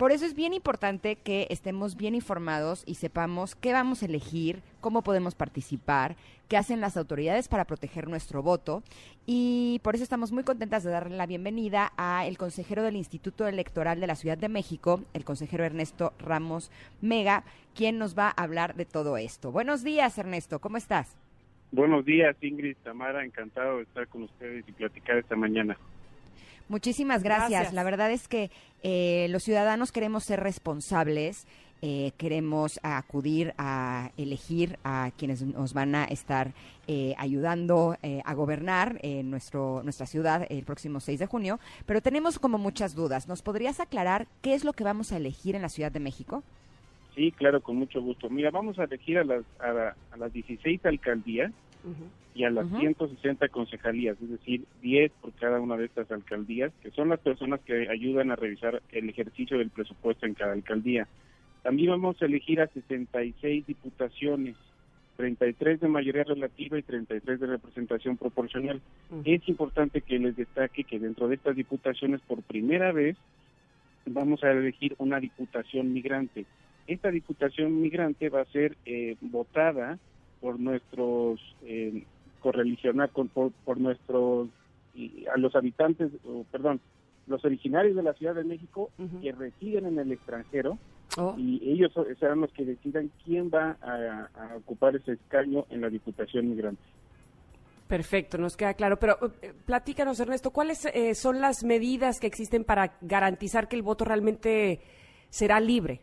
[0.00, 4.62] Por eso es bien importante que estemos bien informados y sepamos qué vamos a elegir,
[4.80, 6.16] cómo podemos participar,
[6.48, 8.82] qué hacen las autoridades para proteger nuestro voto.
[9.26, 13.46] Y por eso estamos muy contentas de darle la bienvenida a el consejero del Instituto
[13.46, 16.70] Electoral de la Ciudad de México, el consejero Ernesto Ramos
[17.02, 19.52] Mega, quien nos va a hablar de todo esto.
[19.52, 21.14] Buenos días, Ernesto, ¿cómo estás?
[21.72, 25.76] Buenos días, Ingrid, Tamara, encantado de estar con ustedes y platicar esta mañana.
[26.70, 27.50] Muchísimas gracias.
[27.50, 27.72] Gracias.
[27.74, 28.50] La verdad es que
[28.82, 31.46] eh, los ciudadanos queremos ser responsables,
[31.82, 36.52] eh, queremos acudir a elegir a quienes nos van a estar
[36.86, 42.00] eh, ayudando eh, a gobernar en nuestro, nuestra ciudad el próximo 6 de junio, pero
[42.00, 43.26] tenemos como muchas dudas.
[43.26, 46.44] ¿Nos podrías aclarar qué es lo que vamos a elegir en la Ciudad de México?
[47.16, 48.30] Sí, claro, con mucho gusto.
[48.30, 51.50] Mira, vamos a elegir a las, a, la- a las 16 alcaldías
[52.34, 52.78] y a las Ujú.
[52.78, 57.60] 160 concejalías, es decir, 10 por cada una de estas alcaldías, que son las personas
[57.60, 61.08] que ayudan a revisar el ejercicio del presupuesto en cada alcaldía.
[61.62, 64.56] También vamos a elegir a 66 diputaciones,
[65.16, 68.80] 33 de mayoría relativa y 33 de representación proporcional.
[69.24, 73.16] Es importante que les destaque que dentro de estas diputaciones, por primera vez,
[74.06, 76.46] vamos a elegir una diputación migrante.
[76.86, 79.98] Esta diputación migrante va a ser eh, votada
[80.40, 82.04] por nuestros eh,
[82.40, 84.48] correligionar con por, por nuestros
[84.94, 86.10] y a los habitantes,
[86.50, 86.80] perdón,
[87.26, 88.90] los originarios de la Ciudad de México
[89.22, 90.78] que residen en el extranjero
[91.16, 95.80] Oh, y ellos serán los que decidan quién va a, a ocupar ese escaño en
[95.80, 96.82] la diputación migrante.
[97.88, 98.98] Perfecto, nos queda claro.
[99.00, 103.82] Pero eh, platícanos, Ernesto, ¿cuáles eh, son las medidas que existen para garantizar que el
[103.82, 104.80] voto realmente
[105.30, 106.00] será libre?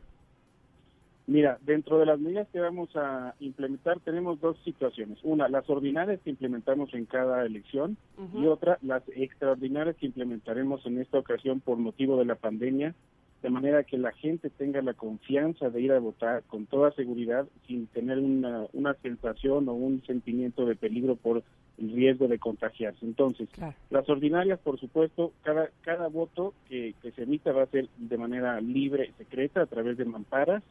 [1.27, 5.19] Mira, dentro de las medidas que vamos a implementar tenemos dos situaciones.
[5.23, 7.97] Una, las ordinarias que implementamos en cada elección
[8.33, 12.95] y otra, las extraordinarias que implementaremos en esta ocasión por motivo de la pandemia,
[13.43, 17.45] de manera que la gente tenga la confianza de ir a votar con toda seguridad
[17.67, 21.43] sin tener una, una sensación o un sentimiento de peligro por
[21.77, 23.05] el riesgo de contagiarse.
[23.05, 23.75] Entonces, Claro.
[23.89, 28.17] las ordinarias, por supuesto, cada, cada voto que, que se emita va a ser de
[28.17, 30.63] manera libre, secreta, a través de mamparas.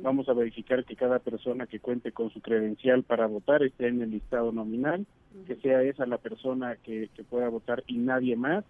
[0.00, 4.00] Vamos a verificar que cada persona que cuente con su credencial para votar esté en
[4.02, 5.06] el listado nominal,
[5.46, 8.64] que sea esa la persona que, que pueda votar y nadie más.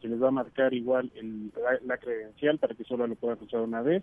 [0.00, 3.38] Se les va a marcar igual el- la, la credencial para que solo lo puedan
[3.42, 4.02] usar una vez.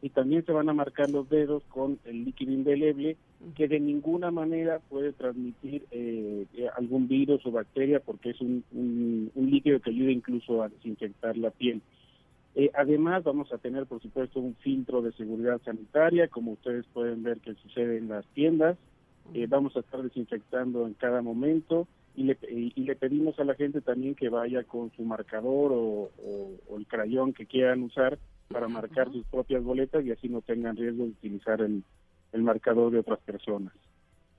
[0.00, 3.16] Y también se van a marcar los dedos con el líquido indeleble
[3.54, 8.64] que de ninguna manera puede transmitir eh, eh, algún virus o bacteria porque es un,
[8.72, 11.82] un- un líquido que ayuda incluso a desinfectar la piel.
[12.54, 17.22] Eh, además vamos a tener por supuesto un filtro de seguridad sanitaria como ustedes pueden
[17.22, 18.76] ver que sucede en las tiendas.
[19.34, 23.44] Eh, vamos a estar desinfectando en cada momento y le, y- y le pedimos a
[23.44, 27.82] la gente también que vaya con su marcador o, o- o el crayón que quieran
[27.82, 31.82] usar para marcar sus propias boletas y así no tengan riesgo de utilizar el,
[32.32, 33.72] el marcador de otras personas.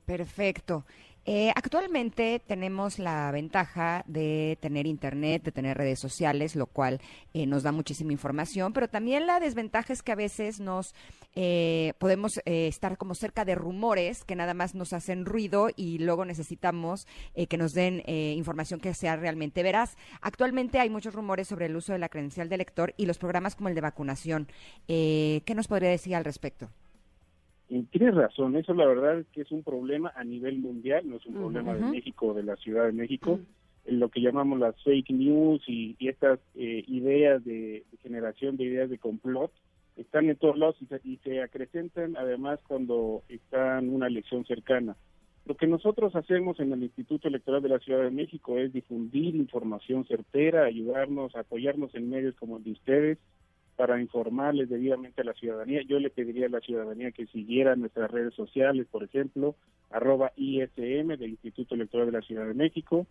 [0.05, 0.85] Perfecto.
[1.25, 6.99] Eh, actualmente tenemos la ventaja de tener internet, de tener redes sociales, lo cual
[7.33, 10.93] eh, nos da muchísima información, pero también la desventaja es que a veces nos
[11.35, 15.97] eh, podemos eh, estar como cerca de rumores que nada más nos hacen ruido y
[15.99, 19.95] luego necesitamos eh, que nos den eh, información que sea realmente veraz.
[20.21, 23.55] Actualmente hay muchos rumores sobre el uso de la credencial de elector y los programas
[23.55, 24.47] como el de vacunación.
[24.87, 26.69] ¿Qué nos podría decir al respecto?
[27.69, 31.15] Y tienes razón, eso la verdad es que es un problema a nivel mundial, no
[31.15, 31.81] es un problema de.
[31.81, 33.39] México o de la Ciudad de México.
[33.85, 38.55] En lo que llamamos las fake news y, y estas eh, ideas de, de generación
[38.55, 39.51] de ideas de complot
[39.97, 44.95] están en todos lados y se, y se acrecentan además cuando está una elección cercana.
[45.45, 49.35] Lo que nosotros hacemos en el Instituto Electoral de la Ciudad de México es difundir
[49.35, 53.17] información certera, ayudarnos, apoyarnos en medios como el de ustedes
[53.75, 55.81] para informarles debidamente a la ciudadanía.
[55.83, 59.55] Yo le pediría a la ciudadanía que siguiera nuestras redes sociales, por ejemplo,
[59.89, 63.07] arroba ISM del Instituto Electoral de la Ciudad de México,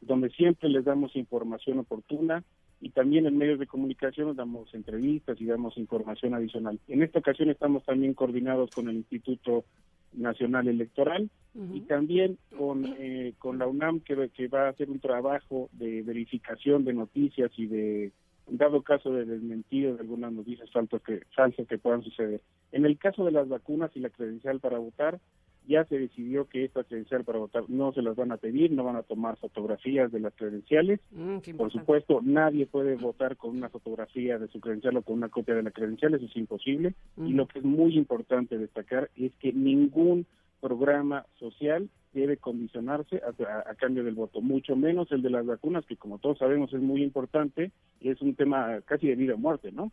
[0.00, 2.44] donde siempre les damos información oportuna
[2.80, 6.78] y también en medios de comunicación nos damos entrevistas y damos información adicional.
[6.88, 9.64] En esta ocasión estamos también coordinados con el Instituto
[10.12, 11.30] Nacional Electoral
[11.72, 16.02] y también con, eh, con la UNAM que, que va a hacer un trabajo de
[16.02, 18.12] verificación de noticias y de
[18.46, 22.40] dado caso de desmentido de algunas noticias falsas que, falsas que puedan suceder.
[22.72, 25.20] En el caso de las vacunas y la credencial para votar,
[25.66, 28.84] ya se decidió que esta credencial para votar no se las van a pedir, no
[28.84, 31.00] van a tomar fotografías de las credenciales.
[31.10, 35.30] Mm, Por supuesto, nadie puede votar con una fotografía de su credencial o con una
[35.30, 36.94] copia de la credencial, eso es imposible.
[37.16, 40.26] Y lo que es muy importante destacar es que ningún
[40.68, 43.20] programa social debe condicionarse
[43.68, 46.80] a, cambio del voto, mucho menos el de las vacunas, que como todos sabemos es
[46.80, 49.92] muy importante y es un tema casi de vida o muerte, ¿no?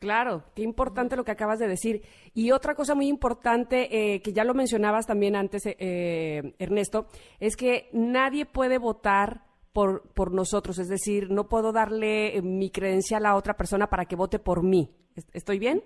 [0.00, 2.02] Claro, qué importante lo que acabas de decir.
[2.34, 7.06] Y otra cosa muy importante, eh, que ya lo mencionabas también antes, eh, eh, Ernesto,
[7.38, 10.78] es que nadie puede votar por, por nosotros.
[10.78, 14.62] Es decir, no puedo darle eh, mi credencial a otra persona para que vote por
[14.62, 14.90] mí.
[15.14, 15.82] ¿Est- ¿Estoy bien?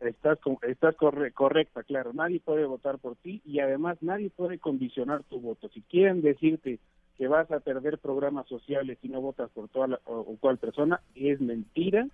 [0.00, 2.12] Estás, estás corre- correcta, claro.
[2.12, 5.68] Nadie puede votar por ti y además nadie puede condicionar tu voto.
[5.68, 6.78] Si quieren decirte
[7.18, 10.56] que vas a perder programas sociales si no votas por toda la, o, o cual
[10.58, 12.06] persona, es mentira.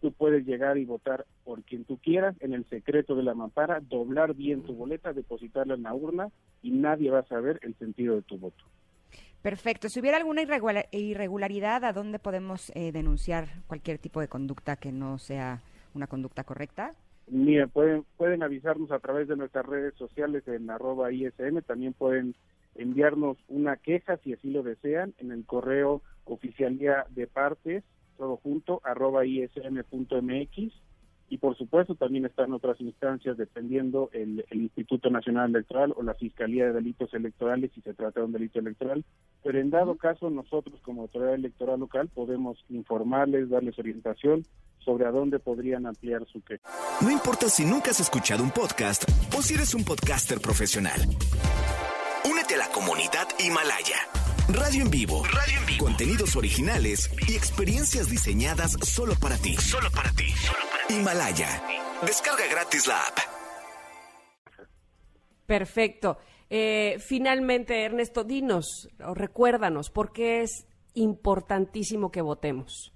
[0.00, 3.80] Tú puedes llegar y votar por quien tú quieras en el secreto de la mampara,
[3.80, 6.30] doblar bien tu boleta, depositarla en la urna
[6.62, 8.64] y nadie va a saber el sentido de tu voto.
[9.42, 9.90] Perfecto.
[9.90, 14.90] Si hubiera alguna irregula- irregularidad, ¿a dónde podemos eh, denunciar cualquier tipo de conducta que
[14.90, 15.60] no sea
[15.94, 16.92] una conducta correcta?
[17.30, 22.34] Mira, pueden, pueden avisarnos a través de nuestras redes sociales en arroba ISM, también pueden
[22.74, 27.84] enviarnos una queja si así lo desean en el correo oficialía de partes,
[28.18, 30.72] todo junto, arroba ism.mx
[31.28, 36.14] y por supuesto también están otras instancias dependiendo el, el Instituto Nacional Electoral o la
[36.14, 39.04] Fiscalía de Delitos Electorales si se trata de un delito electoral,
[39.44, 44.42] pero en dado caso nosotros como autoridad electoral local podemos informarles, darles orientación
[44.84, 46.62] sobre a dónde podrían ampliar su queja.
[47.00, 49.04] No importa si nunca has escuchado un podcast
[49.36, 51.00] o si eres un podcaster profesional.
[52.24, 53.96] Únete a la comunidad Himalaya.
[54.48, 55.22] Radio en vivo.
[55.24, 55.84] Radio en vivo.
[55.84, 59.56] Contenidos originales y experiencias diseñadas solo para ti.
[59.56, 60.26] Solo para ti.
[60.88, 61.62] Himalaya.
[62.04, 63.18] Descarga gratis la app.
[65.46, 66.18] Perfecto.
[66.48, 72.92] Eh, finalmente, Ernesto, dinos o recuérdanos por qué es importantísimo que votemos.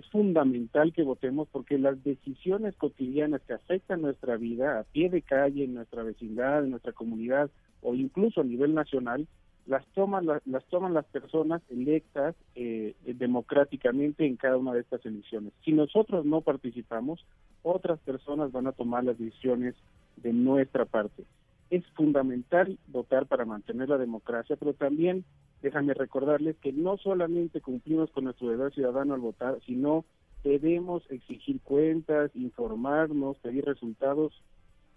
[0.00, 5.22] Es fundamental que votemos porque las decisiones cotidianas que afectan nuestra vida a pie de
[5.22, 7.50] calle, en nuestra vecindad, en nuestra comunidad
[7.82, 9.26] o incluso a nivel nacional,
[9.66, 15.04] las toman, la- las toman las personas electas eh, democráticamente en cada una de estas
[15.06, 15.52] elecciones.
[15.64, 17.24] Si nosotros no participamos,
[17.62, 19.74] otras personas van a tomar las decisiones
[20.16, 21.24] de nuestra parte.
[21.70, 25.24] Es fundamental votar para mantener la democracia, pero también
[25.62, 30.04] déjame recordarles que no solamente cumplimos con nuestro deber ciudadano al votar, sino
[30.42, 34.32] debemos exigir cuentas, informarnos, pedir resultados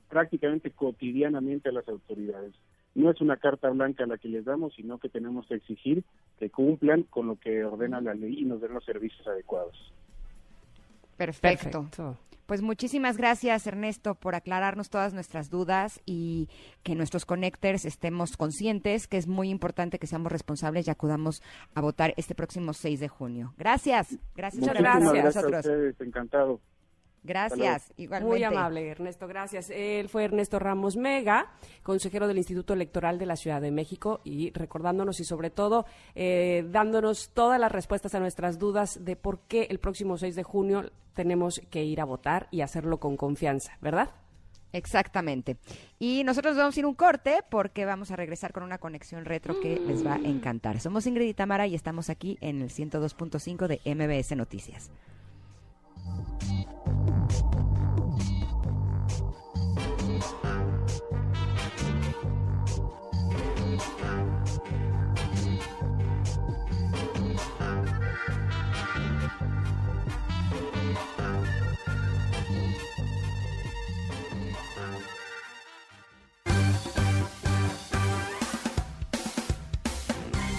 [0.10, 2.54] prácticamente cotidianamente a las autoridades.
[2.96, 6.04] No es una carta blanca la que les damos, sino que tenemos que exigir
[6.40, 9.76] que cumplan con lo que ordena la ley y nos den los servicios adecuados.
[11.18, 11.88] Perfecto.
[12.46, 16.50] Pues muchísimas gracias, Ernesto, por aclararnos todas nuestras dudas y
[16.84, 21.42] que nuestros connectors estemos conscientes que es muy importante que seamos responsables y acudamos
[21.74, 23.54] a votar este próximo 6 de junio.
[23.58, 24.18] Gracias.
[24.36, 25.66] Gracias gracias a nosotros.
[25.66, 26.60] ustedes, encantado.
[27.24, 28.38] Gracias, igualmente.
[28.38, 29.70] Muy amable, Ernesto, gracias.
[29.70, 34.52] Él fue Ernesto Ramos Mega, consejero del Instituto Electoral de la Ciudad de México, y
[34.52, 39.68] recordándonos y sobre todo eh, dándonos todas las respuestas a nuestras dudas de por qué
[39.70, 44.10] el próximo 6 de junio tenemos que ir a votar y hacerlo con confianza, ¿verdad?
[44.74, 45.58] Exactamente.
[46.00, 49.60] Y nosotros vamos a ir un corte porque vamos a regresar con una conexión retro
[49.60, 50.80] que les va a encantar.
[50.80, 54.90] Somos Ingrid y Tamara y estamos aquí en el 102.5 de MBS Noticias.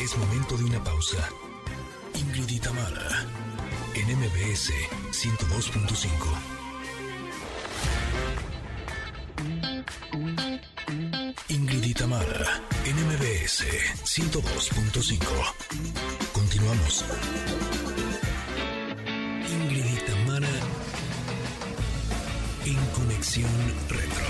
[0.04, 1.16] Es momento de una pausa,
[2.14, 3.26] incluida mala
[3.94, 4.70] en MBS,
[5.12, 6.53] ciento dos puntos cinco.
[13.44, 13.60] MBS
[14.04, 15.20] 102.5.
[16.32, 17.04] Continuamos.
[19.52, 20.48] Ingrid y Tamara,
[22.64, 23.50] en Conexión
[23.90, 24.24] Retro.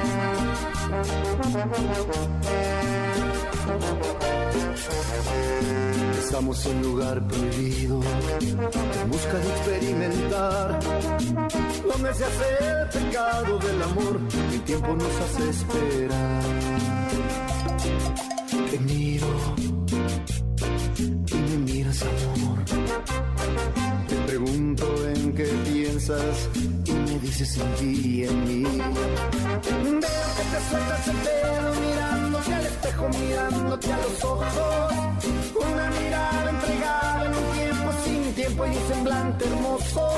[6.18, 8.00] Estamos en lugar prohibido,
[9.02, 10.80] en busca de experimentar,
[11.88, 14.20] donde se hace el pecado del amor,
[14.52, 16.42] el tiempo nos hace esperar.
[18.70, 19.26] Te miro
[20.98, 22.58] y me miras amor.
[24.08, 26.48] Te pregunto en qué piensas
[27.38, 28.62] dices en ti y en mí.
[28.62, 30.00] Veo
[30.36, 34.94] que te sueltas el pelo mirándote al espejo, mirándote a los ojos.
[35.56, 40.10] Una mirada entregada en un tiempo sin tiempo y un semblante hermoso.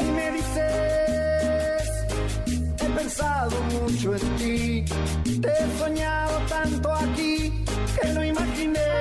[0.00, 1.82] Y me dices,
[2.80, 4.84] he pensado mucho en ti.
[5.40, 7.64] Te he soñado tanto aquí
[8.00, 8.99] que no imaginé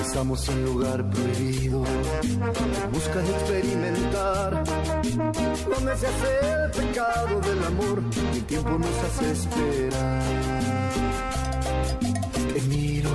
[0.00, 4.64] Estamos en lugar prohibido, en busca de experimentar,
[5.68, 8.02] donde se hace el pecado del amor,
[8.34, 10.22] el tiempo nos hace esperar.
[12.52, 13.10] Te miro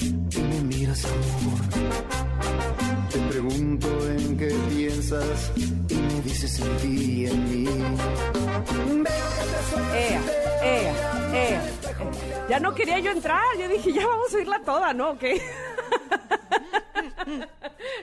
[0.00, 1.60] y me miras amor.
[3.12, 7.64] Te pregunto en qué piensas y me dices en ti y en mí.
[9.04, 10.94] Veo que te ea,
[11.32, 11.62] ea.
[12.48, 15.16] Ya no quería yo entrar, yo dije, ya vamos a oírla toda, ¿no?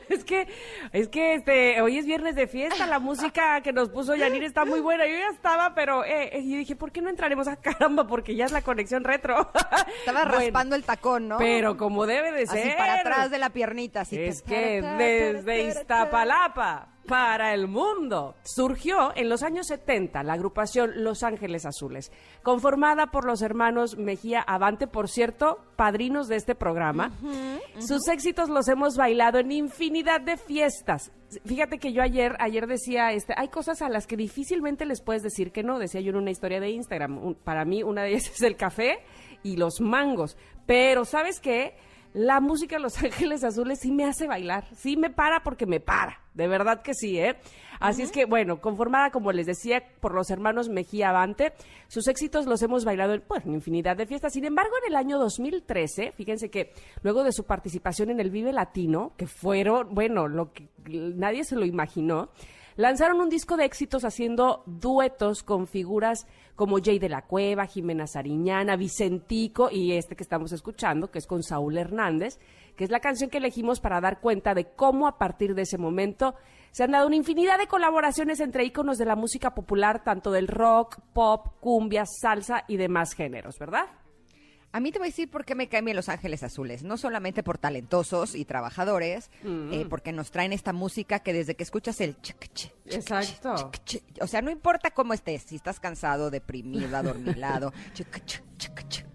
[0.09, 0.47] Es que,
[0.93, 4.65] es que este, hoy es viernes de fiesta, la música que nos puso Yanir está
[4.65, 5.05] muy buena.
[5.05, 8.07] Yo ya estaba, pero eh, eh, y dije, ¿por qué no entraremos a caramba?
[8.07, 9.51] Porque ya es la conexión retro.
[9.99, 11.37] Estaba Bueno, raspando el tacón, ¿no?
[11.37, 12.77] Pero como debe de Así ser.
[12.77, 14.19] para atrás de la piernita, así.
[14.19, 20.33] Es que desde ta- ta- Iztapalapa para el mundo surgió en los años 70 la
[20.33, 22.11] agrupación Los Ángeles Azules,
[22.43, 27.11] conformada por los hermanos Mejía Avante, por cierto, padrinos de este programa.
[27.79, 31.11] Sus éxitos los hemos bailado en infinidad de fiestas.
[31.45, 35.23] Fíjate que yo ayer, ayer decía, este, hay cosas a las que difícilmente les puedes
[35.23, 37.17] decir que no, decía yo en una historia de Instagram.
[37.17, 38.99] Un- para mí una de ellas es el café
[39.43, 40.37] y los mangos.
[40.65, 41.75] Pero, ¿sabes qué?
[42.17, 45.79] La música de Los Ángeles Azules sí me hace bailar, sí me para porque me
[45.79, 47.37] para, de verdad que sí, ¿eh?
[47.79, 51.53] Así es que, bueno, conformada, como les decía, por los hermanos Mejía Avante,
[51.87, 54.33] sus éxitos los hemos bailado en, pues, en infinidad de fiestas.
[54.33, 58.51] Sin embargo, en el año 2013, fíjense que luego de su participación en el Vive
[58.51, 62.29] Latino, que fueron, bueno, lo que nadie se lo imaginó,
[62.77, 66.25] lanzaron un disco de éxitos haciendo duetos con figuras
[66.55, 71.27] como Jay de la Cueva, Jimena Sariñana, Vicentico y este que estamos escuchando, que es
[71.27, 72.39] con Saúl Hernández,
[72.75, 75.77] que es la canción que elegimos para dar cuenta de cómo a partir de ese
[75.77, 76.35] momento
[76.71, 80.47] se han dado una infinidad de colaboraciones entre íconos de la música popular, tanto del
[80.47, 83.85] rock, pop, cumbia, salsa y demás géneros, ¿verdad?
[84.73, 86.83] A mí te voy a decir por qué me caen bien Los Ángeles Azules.
[86.83, 89.73] No solamente por talentosos y trabajadores, Mm.
[89.73, 93.71] eh, porque nos traen esta música que desde que escuchas el chic, chic, Exacto.
[94.21, 97.73] o sea, no importa cómo estés, si estás cansado, deprimido, adormilado,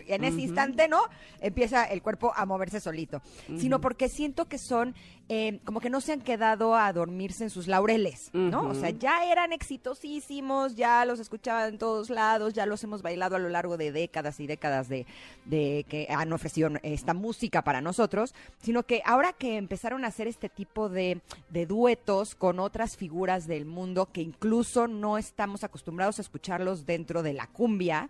[0.00, 1.02] chic, en ese instante, ¿no?
[1.40, 3.20] Empieza el cuerpo a moverse solito.
[3.56, 4.94] Sino porque siento que son
[5.28, 8.68] eh, como que no se han quedado a dormirse en sus laureles, ¿no?
[8.68, 13.34] O sea, ya eran exitosísimos, ya los escuchaban en todos lados, ya los hemos bailado
[13.34, 15.04] a lo largo de décadas y décadas de,
[15.44, 20.28] de que han ofrecido esta música para nosotros, sino que ahora que empezaron a hacer
[20.28, 21.20] este tipo de,
[21.50, 27.24] de duetos con otras figuras del mundo que incluso no estamos acostumbrados a escucharlos dentro
[27.24, 28.08] de la cumbia,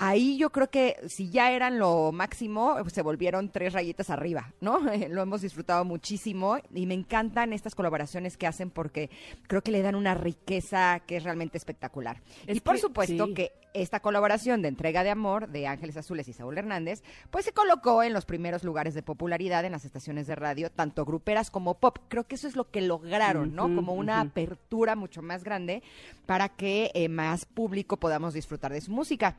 [0.00, 4.80] ahí yo creo que si ya eran lo máximo, se volvieron tres rayitas arriba, ¿no?
[5.10, 9.10] lo hemos disfrutado muchísimo y me encantan estas colaboraciones que hacen porque
[9.46, 12.22] creo que le dan una riqueza que es realmente espectacular.
[12.46, 13.34] Es y por que- supuesto sí.
[13.34, 17.52] que esta colaboración de entrega de amor de Ángeles Azules y Saúl Hernández, pues se
[17.52, 21.74] colocó en los primeros lugares de popularidad en las estaciones de radio, tanto gruperas como
[21.74, 21.98] pop.
[22.08, 23.72] Creo que eso es lo que lograron, ¿no?
[23.74, 25.82] Como una apertura mucho más grande
[26.26, 29.36] para que eh, más público podamos disfrutar de su música.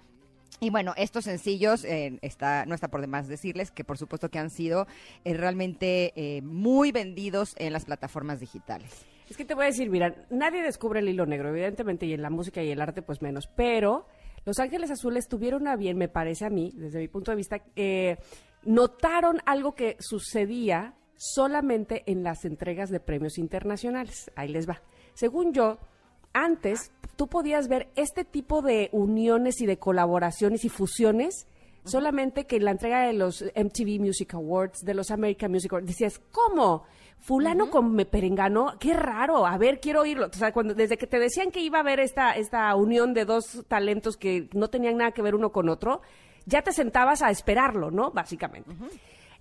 [0.59, 4.39] Y bueno, estos sencillos, eh, está, no está por demás decirles que por supuesto que
[4.39, 4.85] han sido
[5.23, 9.05] eh, realmente eh, muy vendidos en las plataformas digitales.
[9.29, 12.21] Es que te voy a decir, mira, nadie descubre el hilo negro, evidentemente, y en
[12.21, 13.47] la música y el arte, pues menos.
[13.47, 14.05] Pero
[14.45, 17.63] Los Ángeles Azules tuvieron a bien, me parece a mí, desde mi punto de vista,
[18.63, 24.29] notaron algo que sucedía solamente en las entregas de premios internacionales.
[24.35, 24.81] Ahí les va.
[25.13, 25.79] Según yo,
[26.33, 31.47] antes tú podías ver este tipo de uniones y de colaboraciones y fusiones
[31.83, 35.87] solamente que en la entrega de los MTV Music Awards, de los American Music Awards,
[35.87, 36.83] decías, ¿cómo?
[37.19, 40.27] Fulano con me perengano, qué raro, a ver, quiero oírlo.
[40.27, 43.25] O sea, cuando, desde que te decían que iba a haber esta, esta unión de
[43.25, 46.01] dos talentos que no tenían nada que ver uno con otro,
[46.45, 48.11] ya te sentabas a esperarlo, ¿no?
[48.11, 48.71] Básicamente.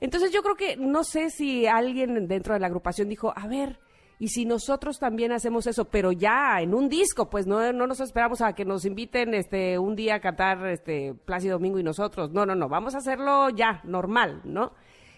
[0.00, 3.78] Entonces yo creo que no sé si alguien dentro de la agrupación dijo, a ver,
[4.20, 8.00] y si nosotros también hacemos eso, pero ya en un disco, pues no, no nos
[8.00, 12.30] esperamos a que nos inviten este un día a cantar este Plácido Domingo y nosotros.
[12.30, 14.74] No, no, no, vamos a hacerlo ya, normal, ¿no?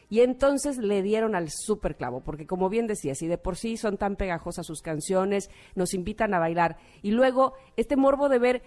[0.09, 3.77] Y entonces le dieron al super clavo, porque como bien decía, si de por sí
[3.77, 6.77] son tan pegajosas sus canciones, nos invitan a bailar.
[7.03, 8.63] Y luego este morbo de ver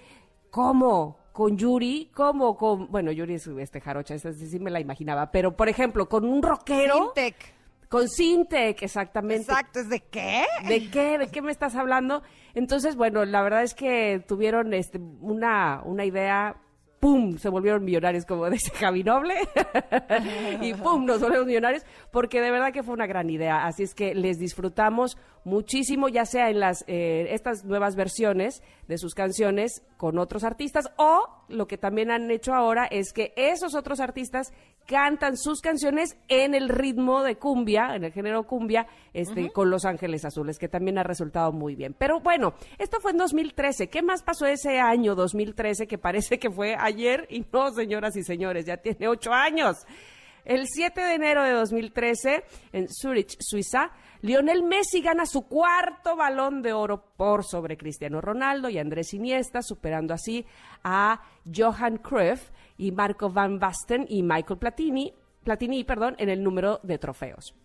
[0.49, 5.31] cómo con Yuri, cómo con, bueno, Yuri es este jarocha, esa sí me la imaginaba,
[5.31, 7.13] pero por ejemplo, con un rockero.
[7.13, 7.54] Fintech.
[7.95, 9.49] Con Sintec, exactamente.
[9.49, 10.43] Exacto, ¿es de qué?
[10.67, 11.17] ¿De qué?
[11.17, 12.23] ¿De qué me estás hablando?
[12.53, 16.57] Entonces, bueno, la verdad es que tuvieron este, una, una idea,
[16.99, 17.37] ¡pum!
[17.37, 19.35] Se volvieron millonarios, como dice Javi Noble.
[20.61, 21.05] y ¡pum!
[21.05, 23.65] Nos volvieron millonarios, porque de verdad que fue una gran idea.
[23.65, 28.97] Así es que les disfrutamos muchísimo, ya sea en las eh, estas nuevas versiones de
[28.97, 33.75] sus canciones con otros artistas, o lo que también han hecho ahora es que esos
[33.75, 34.51] otros artistas
[34.87, 39.85] cantan sus canciones en el ritmo de cumbia, en el género cumbia, este, con Los
[39.85, 41.95] Ángeles Azules, que también ha resultado muy bien.
[41.97, 43.87] Pero bueno, esto fue en 2013.
[43.87, 46.94] ¿Qué más pasó ese año 2013 que parece que fue ayer?
[47.29, 49.85] Y no, señoras y señores, ya tiene ocho años.
[50.45, 52.43] El 7 de enero de 2013,
[52.73, 53.91] en Zurich, Suiza,
[54.21, 59.63] Lionel Messi gana su cuarto balón de oro por sobre Cristiano Ronaldo y Andrés Iniesta,
[59.63, 60.45] superando así
[60.83, 61.21] a
[61.51, 66.99] Johan Cruyff y Marco Van Basten y Michael Platini, Platini perdón, en el número de
[66.99, 67.55] trofeos.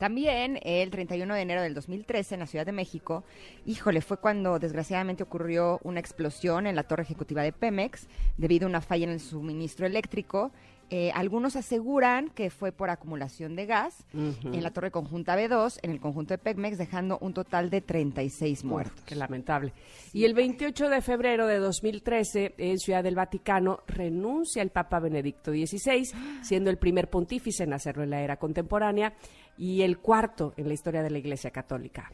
[0.00, 3.22] También el 31 de enero del 2013 en la Ciudad de México,
[3.66, 8.06] híjole, fue cuando desgraciadamente ocurrió una explosión en la torre ejecutiva de Pemex
[8.38, 10.52] debido a una falla en el suministro eléctrico.
[10.92, 15.92] Eh, algunos aseguran que fue por acumulación de gas en la torre conjunta B2, en
[15.92, 18.98] el conjunto de Pemex, dejando un total de 36 muertos.
[18.98, 19.72] Uf, qué lamentable.
[20.12, 25.52] Y el 28 de febrero de 2013, en Ciudad del Vaticano, renuncia el Papa Benedicto
[25.52, 26.10] XVI,
[26.42, 29.14] siendo el primer pontífice en hacerlo en la era contemporánea
[29.56, 32.10] y el cuarto en la historia de la Iglesia Católica.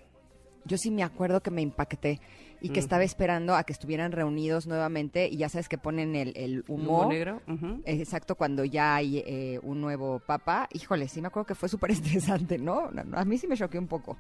[0.66, 2.20] Yo sí me acuerdo que me impacté
[2.60, 6.32] y que estaba esperando a que estuvieran reunidos nuevamente y ya sabes que ponen el,
[6.36, 7.00] el humo.
[7.02, 7.42] Humo negro,
[7.84, 10.68] Exacto, cuando ya hay eh, un nuevo papa.
[10.72, 12.90] Híjole, sí me acuerdo que fue súper estresante, ¿no?
[13.12, 14.16] A mí sí me choqué un poco.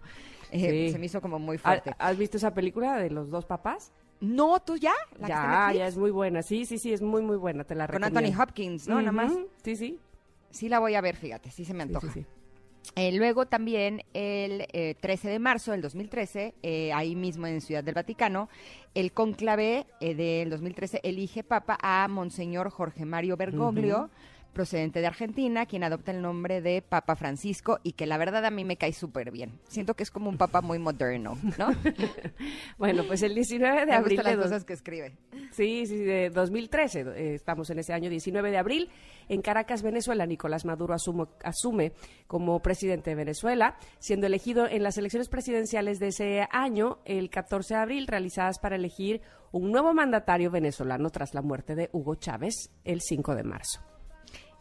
[0.50, 0.92] Eh, Sí.
[0.92, 1.94] Se me hizo como muy ¿Ha- fuerte.
[1.98, 3.92] ¿Has visto esa película de los dos papás?
[4.20, 4.92] No, ¿tú ya?
[5.18, 5.78] ¿La que Ya, Netflix?
[5.78, 6.42] ya es muy buena.
[6.42, 7.64] Sí, sí, sí, es muy, muy buena.
[7.64, 8.18] Te la Con recomiendo.
[8.30, 8.96] Anthony Hopkins, ¿no?
[9.00, 9.32] Nada más.
[9.62, 9.98] Sí, sí.
[10.50, 12.06] Sí la voy a ver, fíjate, sí se me antoja.
[12.12, 12.26] sí, sí.
[12.94, 17.82] Eh, luego también el eh, 13 de marzo del 2013, eh, ahí mismo en Ciudad
[17.82, 18.48] del Vaticano,
[18.94, 24.10] el conclave eh, del 2013 elige papa a Monseñor Jorge Mario Bergoglio,
[24.56, 28.50] procedente de Argentina, quien adopta el nombre de Papa Francisco y que la verdad a
[28.50, 29.52] mí me cae súper bien.
[29.68, 31.68] Siento que es como un papa muy moderno, ¿no?
[32.78, 35.16] Bueno, pues el 19 de me abril las dos- cosas que escribe.
[35.52, 37.00] Sí, sí, de 2013.
[37.00, 38.88] eh, estamos en ese año 19 de abril.
[39.28, 41.92] En Caracas, Venezuela, Nicolás Maduro asumo- asume
[42.26, 47.74] como presidente de Venezuela, siendo elegido en las elecciones presidenciales de ese año, el 14
[47.74, 49.20] de abril, realizadas para elegir
[49.52, 53.80] un nuevo mandatario venezolano tras la muerte de Hugo Chávez el 5 de marzo.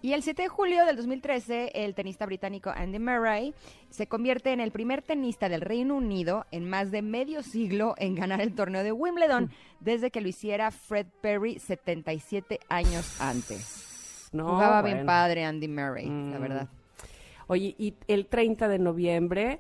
[0.06, 3.56] Y el 7 de julio del 2013, el tenista británico Andy Murray
[3.90, 8.14] se convierte en el primer tenista del Reino Unido en más de medio siglo en
[8.14, 9.50] ganar el torneo de Wimbledon,
[9.80, 14.30] desde que lo hiciera Fred Perry 77 años antes.
[14.32, 16.40] No, Jugaba bien padre Andy Murray, la Mm.
[16.40, 16.68] verdad.
[17.48, 19.60] Oye, y el 30 de noviembre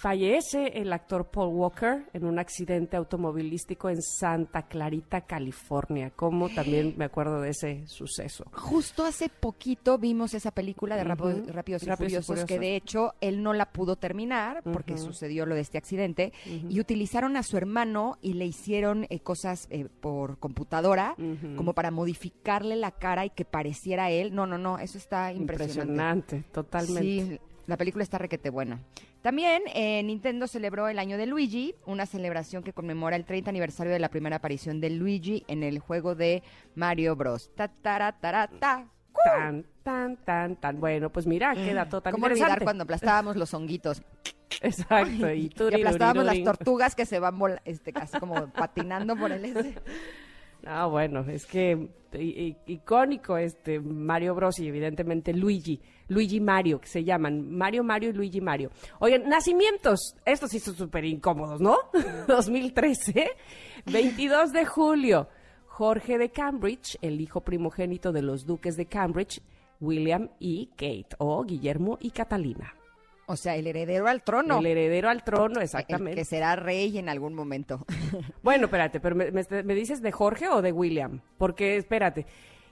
[0.00, 6.12] Fallece el actor Paul Walker en un accidente automovilístico en Santa Clarita, California.
[6.14, 8.44] Como también me acuerdo de ese suceso.
[8.52, 11.08] Justo hace poquito vimos esa película de Ujú.
[11.08, 15.46] Rápidos y Rápidos y Furiosos, que de hecho él no la pudo terminar porque sucedió
[15.46, 19.88] lo de este accidente y utilizaron a su hermano y le hicieron eh, cosas eh,
[20.00, 21.16] por computadora
[21.56, 24.32] como para modificarle la cara y que pareciera él.
[24.32, 26.36] No, no, no, eso está impresionante.
[26.36, 27.02] Impresionante, totalmente.
[27.02, 28.80] Sí, la película está requete buena.
[29.28, 33.92] También eh, Nintendo celebró el año de Luigi, una celebración que conmemora el 30 aniversario
[33.92, 36.42] de la primera aparición de Luigi en el juego de
[36.74, 37.54] Mario Bros.
[37.54, 38.86] Ta, tara, tara, ta.
[39.22, 40.80] Tan, tan, tan, tan.
[40.80, 44.00] Bueno, pues mira, qué dato tan ¿Cómo olvidar cuando aplastábamos los honguitos?
[44.62, 49.30] Exacto, y, Y turi, aplastábamos las tortugas que se van este, casi como patinando por
[49.30, 49.74] el ese.
[50.70, 51.88] Ah, bueno, es que
[52.66, 58.12] icónico este Mario Bros y evidentemente Luigi, Luigi Mario, que se llaman Mario Mario y
[58.12, 58.70] Luigi Mario.
[58.98, 61.78] Oigan, nacimientos, estos sí son súper incómodos, ¿no?
[62.28, 63.30] 2013,
[63.86, 65.28] 22 de julio,
[65.64, 69.40] Jorge de Cambridge, el hijo primogénito de los duques de Cambridge,
[69.80, 72.77] William y Kate, o Guillermo y Catalina.
[73.30, 74.58] O sea, el heredero al trono.
[74.58, 76.16] El heredero al trono, El exactamente.
[76.16, 77.84] que será rey en algún momento.
[78.42, 81.20] Bueno, espérate, pero me, me- me dices de Jorge o de William?
[81.36, 82.24] Porque, espérate,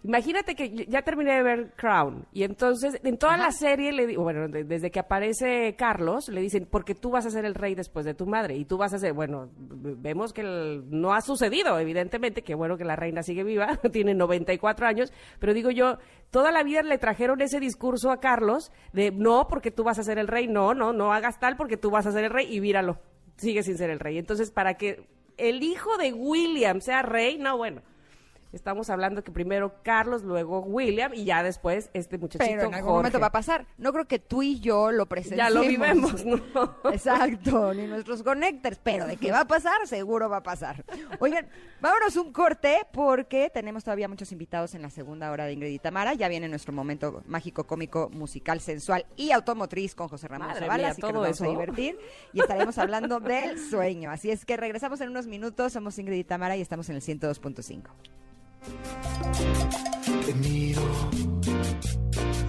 [0.07, 4.17] imagínate que ya terminé de ver Crown y entonces en toda la serie, le di-
[4.17, 7.75] bueno, de- desde que aparece Carlos, le dicen, porque tú vas a ser el rey
[7.75, 11.21] después de tu madre y tú vas a ser, bueno, vemos que el- no ha
[11.21, 15.99] sucedido, evidentemente, que bueno que la reina sigue viva, tiene 94 años, pero digo yo,
[16.31, 20.03] toda la vida le trajeron ese discurso a Carlos de, no, porque tú vas a
[20.05, 22.55] ser el rey, no, no, no hagas tal porque tú vas a ser el rey
[22.55, 22.99] y míralo,
[23.37, 24.19] sigue sin ser el rey.
[24.19, 27.83] Entonces, para que el hijo de William sea rey, no, bueno.
[28.53, 32.89] Estamos hablando que primero Carlos, luego William y ya después este muchachito Pero en algún
[32.89, 32.97] Jorge.
[32.97, 33.67] momento va a pasar.
[33.77, 35.53] No creo que tú y yo lo presentemos.
[35.53, 36.41] Ya lo vivemos, ¿no?
[36.93, 40.85] Exacto, ni nuestros connectors, pero de qué va a pasar, seguro va a pasar.
[41.19, 41.49] Oigan,
[41.81, 45.79] vámonos un corte porque tenemos todavía muchos invitados en la segunda hora de Ingrid y
[45.79, 46.15] Tamara.
[46.15, 50.83] Ya viene nuestro momento mágico, cómico, musical, sensual y automotriz con José Ramón Madre Zavala,
[50.83, 51.51] mía, así que todo nos vamos a eso.
[51.51, 51.99] divertir
[52.33, 54.11] y estaremos hablando del sueño.
[54.11, 55.73] Así es que regresamos en unos minutos.
[55.73, 57.83] Somos Ingrid y Tamara y estamos en el 102.5.
[60.25, 60.83] Te miro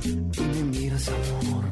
[0.04, 1.66] y me miras amor.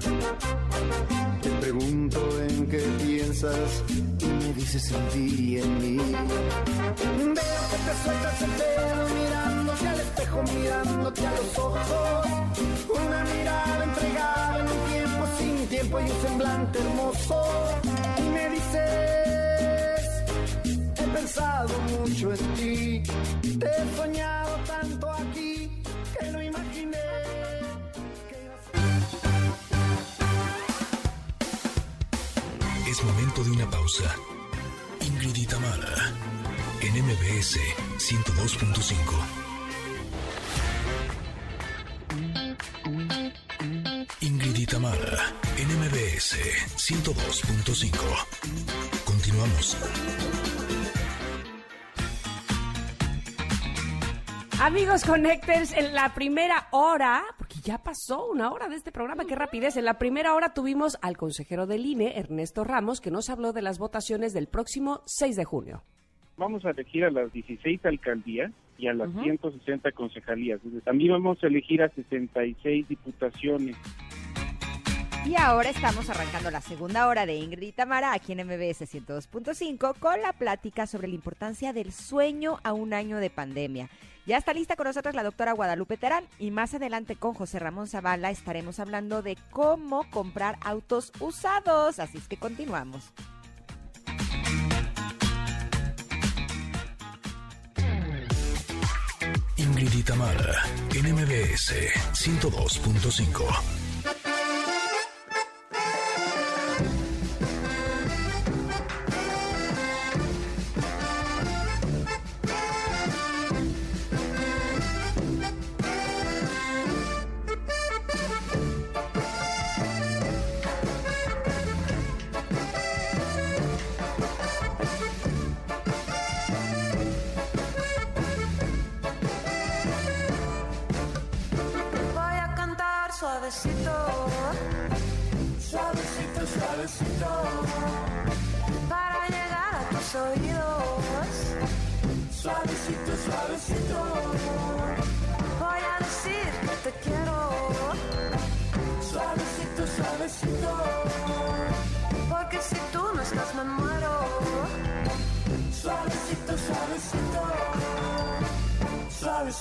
[1.41, 5.97] Te pregunto en qué piensas y me dices en ti y en mí.
[5.97, 12.27] Veo que te sueltas el pelo mirándote al espejo, mirándote a los ojos.
[12.89, 17.43] Una mirada entregada en un tiempo sin tiempo y un semblante hermoso.
[18.17, 19.04] Y me dices,
[21.25, 23.03] pensado mucho en ti.
[23.59, 25.71] Te he soñado tanto aquí
[26.19, 26.97] que no imaginé
[28.29, 28.51] que
[32.91, 34.15] Es momento de una pausa.
[35.01, 36.13] Ingrid Tamara,
[36.81, 37.59] en MBS
[37.97, 38.95] 102.5.
[44.21, 46.37] Ingrid Tamara, en MBS
[46.77, 48.25] 102.5.
[49.05, 49.75] Continuamos.
[54.61, 59.35] Amigos Connectors, en la primera hora, porque ya pasó una hora de este programa, qué
[59.35, 63.51] rapidez, en la primera hora tuvimos al consejero del INE, Ernesto Ramos, que nos habló
[63.51, 65.83] de las votaciones del próximo 6 de junio.
[66.37, 70.61] Vamos a elegir a las 16 alcaldías y a las 160 concejalías.
[70.85, 73.75] También vamos a elegir a 66 diputaciones.
[75.25, 79.99] Y ahora estamos arrancando la segunda hora de Ingrid y Tamara aquí en MBS 102.5
[79.99, 83.89] con la plática sobre la importancia del sueño a un año de pandemia.
[84.25, 87.87] Ya está lista con nosotros la doctora Guadalupe Terán y más adelante con José Ramón
[87.87, 91.99] Zavala estaremos hablando de cómo comprar autos usados.
[91.99, 93.11] Así es que continuamos.
[99.57, 100.63] Ingrid y Tamara,
[100.95, 101.73] en MBS
[102.13, 103.84] 102.5.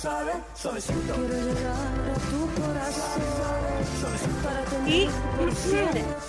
[0.05, 1.15] suave, suavecito.
[1.15, 3.23] Quiero tu corazón.
[4.87, 5.09] Y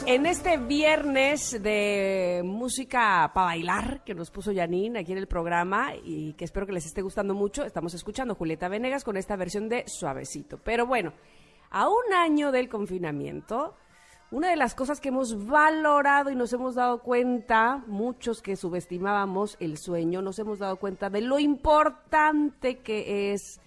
[0.05, 5.93] en este viernes de música para bailar que nos puso Janine aquí en el programa
[6.01, 9.67] y que espero que les esté gustando mucho, estamos escuchando Julieta Venegas con esta versión
[9.67, 10.57] de Suavecito.
[10.63, 11.11] Pero bueno,
[11.69, 13.75] a un año del confinamiento,
[14.31, 19.57] una de las cosas que hemos valorado y nos hemos dado cuenta, muchos que subestimábamos
[19.59, 23.59] el sueño, nos hemos dado cuenta de lo importante que es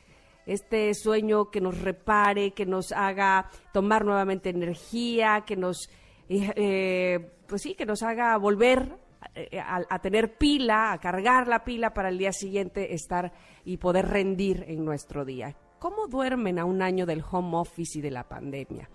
[0.49, 5.91] este sueño que nos repare, que nos haga tomar nuevamente energía, que nos,
[6.29, 8.97] eh, eh, pues sí, que nos haga volver
[9.35, 13.33] eh, a, a tener pila, a cargar la pila para el día siguiente estar
[13.65, 15.55] y poder rendir en nuestro día.
[15.79, 18.89] ¿Cómo duermen a un año del home office y de la pandemia?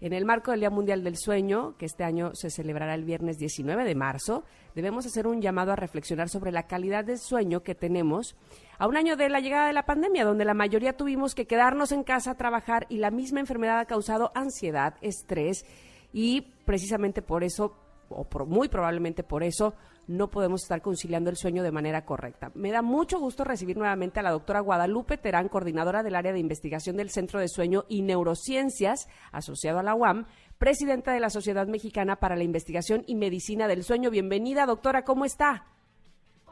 [0.00, 3.36] En el marco del Día Mundial del Sueño, que este año se celebrará el viernes
[3.36, 7.74] 19 de marzo, debemos hacer un llamado a reflexionar sobre la calidad del sueño que
[7.74, 8.34] tenemos
[8.80, 11.92] a un año de la llegada de la pandemia, donde la mayoría tuvimos que quedarnos
[11.92, 15.66] en casa a trabajar y la misma enfermedad ha causado ansiedad, estrés
[16.14, 17.76] y precisamente por eso,
[18.08, 19.74] o por- muy probablemente por eso,
[20.08, 22.50] no podemos estar conciliando el sueño de manera correcta.
[22.54, 26.40] Me da mucho gusto recibir nuevamente a la doctora Guadalupe Terán, coordinadora del área de
[26.40, 30.24] investigación del Centro de Sueño y Neurociencias, asociado a la UAM,
[30.56, 34.10] presidenta de la Sociedad Mexicana para la Investigación y Medicina del Sueño.
[34.10, 35.66] Bienvenida, doctora, ¿cómo está?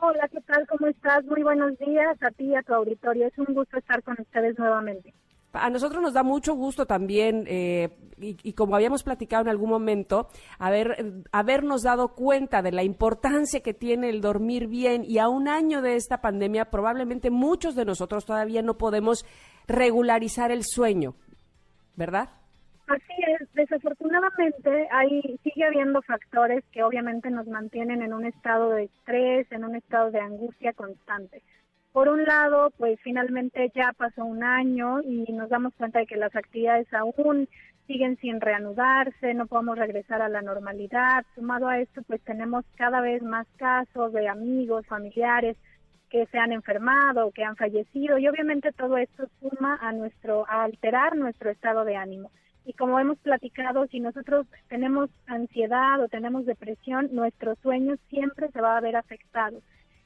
[0.01, 0.67] Hola, ¿qué tal?
[0.69, 1.25] ¿Cómo estás?
[1.25, 3.27] Muy buenos días a ti y a tu auditorio.
[3.27, 5.13] Es un gusto estar con ustedes nuevamente.
[5.53, 7.89] A nosotros nos da mucho gusto también, eh,
[8.19, 10.29] y, y como habíamos platicado en algún momento,
[10.59, 15.49] haber, habernos dado cuenta de la importancia que tiene el dormir bien y a un
[15.49, 19.25] año de esta pandemia probablemente muchos de nosotros todavía no podemos
[19.67, 21.15] regularizar el sueño,
[21.97, 22.29] ¿verdad?
[22.89, 28.85] Así es, desafortunadamente hay, sigue habiendo factores que obviamente nos mantienen en un estado de
[28.85, 31.43] estrés, en un estado de angustia constante.
[31.93, 36.17] Por un lado, pues finalmente ya pasó un año y nos damos cuenta de que
[36.17, 37.47] las actividades aún
[37.87, 41.27] siguen sin reanudarse, no podemos regresar a la normalidad.
[41.35, 45.59] Sumado a esto, pues tenemos cada vez más casos de amigos, familiares
[46.09, 50.65] que se han enfermado, que han fallecido y obviamente todo esto suma a nuestro a
[50.65, 52.31] alterar nuestro estado de ánimo.
[52.69, 58.61] Y como hemos platicado, si nosotros tenemos ansiedad o tenemos depresión, nuestro sueño siempre se
[58.61, 59.63] va a ver afectado.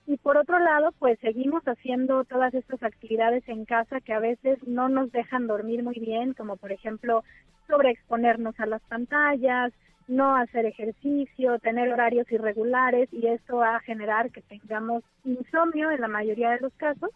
[0.07, 4.63] Y por otro lado, pues seguimos haciendo todas estas actividades en casa que a veces
[4.65, 7.25] no nos dejan dormir muy bien, como por ejemplo
[7.67, 9.73] sobreexponernos a las pantallas,
[10.07, 16.01] no hacer ejercicio, tener horarios irregulares y esto va a generar que tengamos insomnio en
[16.01, 17.11] la mayoría de los casos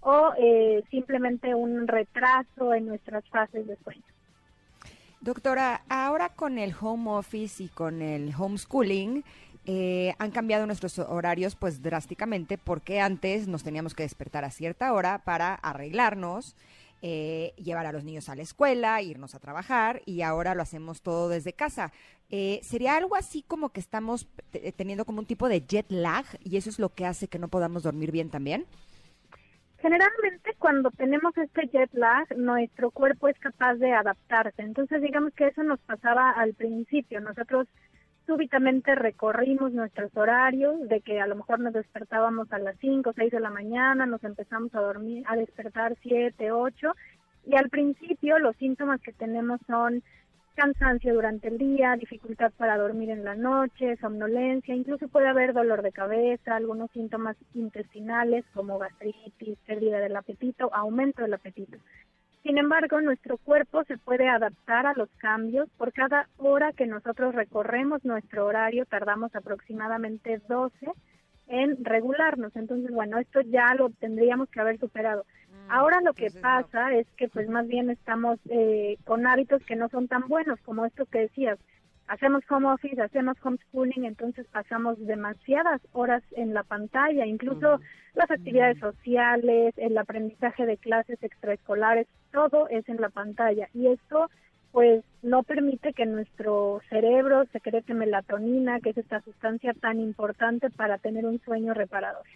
[0.00, 4.02] o eh, simplemente un retraso en nuestras fases de sueño.
[5.22, 9.22] Doctora, ahora con el home office y con el homeschooling,
[9.66, 14.92] eh, han cambiado nuestros horarios pues drásticamente porque antes nos teníamos que despertar a cierta
[14.92, 16.56] hora para arreglarnos,
[17.02, 21.02] eh, llevar a los niños a la escuela, irnos a trabajar y ahora lo hacemos
[21.02, 21.92] todo desde casa.
[22.28, 26.24] Eh, ¿Sería algo así como que estamos te- teniendo como un tipo de jet lag
[26.42, 28.66] y eso es lo que hace que no podamos dormir bien también?
[29.82, 34.62] Generalmente cuando tenemos este jet lag, nuestro cuerpo es capaz de adaptarse.
[34.62, 37.20] Entonces digamos que eso nos pasaba al principio.
[37.20, 37.66] Nosotros
[38.24, 43.12] súbitamente recorrimos nuestros horarios, de que a lo mejor nos despertábamos a las 5 o
[43.12, 46.92] 6 de la mañana, nos empezamos a dormir, a despertar 7, 8,
[47.46, 50.04] y al principio los síntomas que tenemos son
[50.54, 55.82] cansancio durante el día, dificultad para dormir en la noche, somnolencia, incluso puede haber dolor
[55.82, 61.78] de cabeza, algunos síntomas intestinales como gastritis, pérdida del apetito, aumento del apetito.
[62.42, 65.68] Sin embargo, nuestro cuerpo se puede adaptar a los cambios.
[65.78, 70.90] Por cada hora que nosotros recorremos nuestro horario, tardamos aproximadamente 12
[71.46, 72.54] en regularnos.
[72.56, 75.24] Entonces, bueno, esto ya lo tendríamos que haber superado.
[75.72, 79.88] Ahora lo que pasa es que pues más bien estamos eh, con hábitos que no
[79.88, 81.58] son tan buenos como esto que decías.
[82.08, 87.80] Hacemos home office, hacemos homeschooling, entonces pasamos demasiadas horas en la pantalla, incluso
[88.12, 94.28] las actividades sociales, el aprendizaje de clases extraescolares, todo es en la pantalla y esto
[94.72, 100.98] pues no permite que nuestro cerebro secrete melatonina, que es esta sustancia tan importante para
[100.98, 102.26] tener un sueño reparador.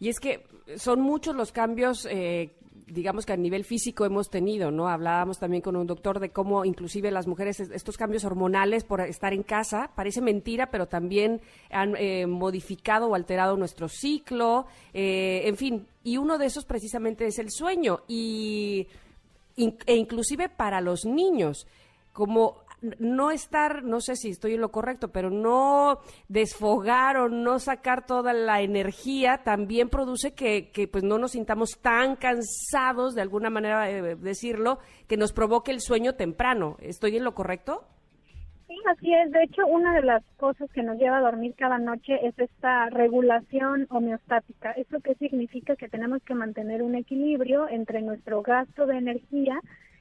[0.00, 0.44] Y es que
[0.76, 2.50] son muchos los cambios, eh,
[2.86, 4.88] digamos que a nivel físico hemos tenido, ¿no?
[4.88, 9.00] Hablábamos también con un doctor de cómo inclusive las mujeres, es- estos cambios hormonales por
[9.02, 11.40] estar en casa, parece mentira, pero también
[11.70, 17.26] han eh, modificado o alterado nuestro ciclo, eh, en fin, y uno de esos precisamente
[17.26, 18.86] es el sueño, y
[19.56, 21.66] e inclusive para los niños,
[22.12, 22.58] como
[22.98, 25.98] no estar, no sé si estoy en lo correcto, pero no
[26.28, 31.78] desfogar o no sacar toda la energía también produce que, que pues no nos sintamos
[31.80, 36.76] tan cansados, de alguna manera eh, decirlo, que nos provoque el sueño temprano.
[36.80, 37.84] ¿Estoy en lo correcto?
[38.68, 39.32] Sí, así es.
[39.32, 42.90] De hecho, una de las cosas que nos lleva a dormir cada noche es esta
[42.90, 44.72] regulación homeostática.
[44.72, 45.74] ¿Eso qué significa?
[45.74, 49.58] Que tenemos que mantener un equilibrio entre nuestro gasto de energía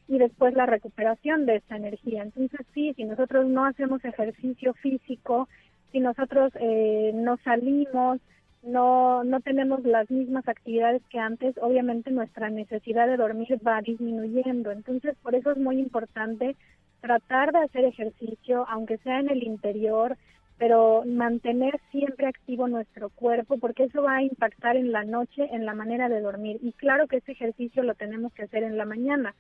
[0.07, 2.23] y después la recuperación de esta energía.
[2.23, 5.47] Entonces, sí, si nosotros no hacemos ejercicio físico,
[5.91, 8.19] si nosotros eh, no salimos,
[8.63, 14.71] no, no tenemos las mismas actividades que antes, obviamente nuestra necesidad de dormir va disminuyendo.
[14.71, 16.55] Entonces, por eso es muy importante
[17.01, 20.17] tratar de hacer ejercicio, aunque sea en el interior,
[20.57, 25.65] pero mantener siempre activo nuestro cuerpo, porque eso va a impactar en la noche, en
[25.65, 26.57] la manera de dormir.
[26.63, 29.35] Y claro que ese ejercicio lo tenemos que hacer en la mañana,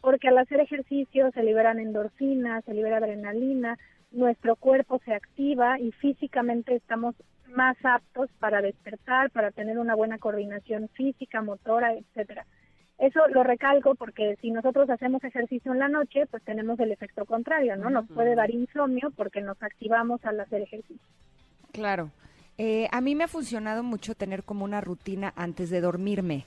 [0.00, 3.78] porque al hacer ejercicio se liberan endorfinas, se libera adrenalina,
[4.10, 7.14] nuestro cuerpo se activa y físicamente estamos
[7.54, 12.46] más aptos para despertar, para tener una buena coordinación física, motora, etcétera.
[12.98, 17.24] Eso lo recalco porque si nosotros hacemos ejercicio en la noche, pues tenemos el efecto
[17.26, 17.90] contrario, ¿no?
[17.90, 21.06] Nos puede dar insomnio porque nos activamos al hacer ejercicio.
[21.72, 22.10] Claro.
[22.56, 26.44] Eh, a mí me ha funcionado mucho tener como una rutina antes de dormirme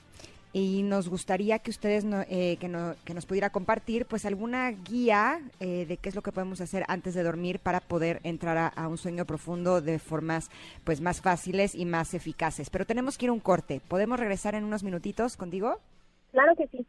[0.54, 4.70] y nos gustaría que ustedes no- eh, que, no- que nos pudiera compartir pues alguna
[4.70, 8.58] guía eh, de qué es lo que podemos hacer antes de dormir para poder entrar
[8.58, 10.50] a, a un sueño profundo de formas
[10.84, 12.68] pues más fáciles y más eficaces.
[12.70, 13.80] Pero tenemos que ir a un corte.
[13.88, 15.78] ¿Podemos regresar en unos minutitos contigo?
[16.32, 16.86] Claro que sí.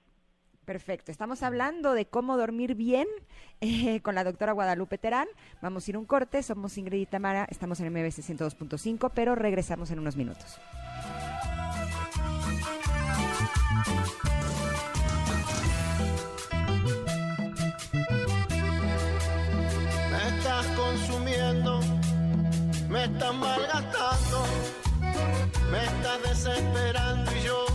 [0.66, 3.08] Perfecto, estamos hablando de cómo dormir bien
[3.62, 5.28] eh, con la doctora Guadalupe Terán.
[5.62, 9.36] Vamos a ir a un corte, somos Ingrid y Tamara, estamos en MBC 102.5, pero
[9.36, 10.60] regresamos en unos minutos.
[20.12, 21.80] Me estás consumiendo,
[22.90, 24.46] me estás malgastando,
[25.72, 27.66] me estás desesperando y yo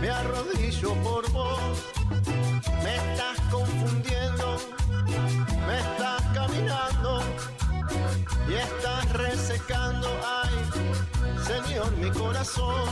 [0.00, 1.60] me arrodillo por vos.
[2.82, 4.56] Me estás confundiendo,
[5.66, 7.22] me estás caminando
[8.48, 10.08] y estás resecando,
[10.42, 10.54] ay,
[11.46, 12.88] Señor, mi corazón.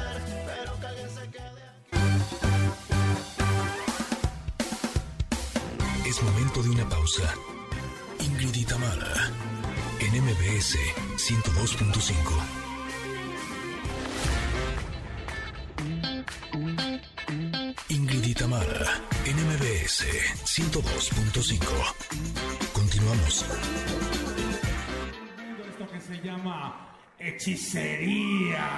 [0.00, 1.66] Amanecer, pero que alguien se quede.
[6.08, 7.34] Es momento de una pausa.
[8.20, 8.64] Ingrid y
[10.00, 10.78] en MBS
[11.16, 12.66] 102.5.
[17.88, 20.04] Ingrid y Tamara, en MBS
[20.44, 21.64] 102.5.
[22.72, 23.44] Continuamos.
[25.68, 26.88] Esto que se llama
[27.18, 28.68] hechicería.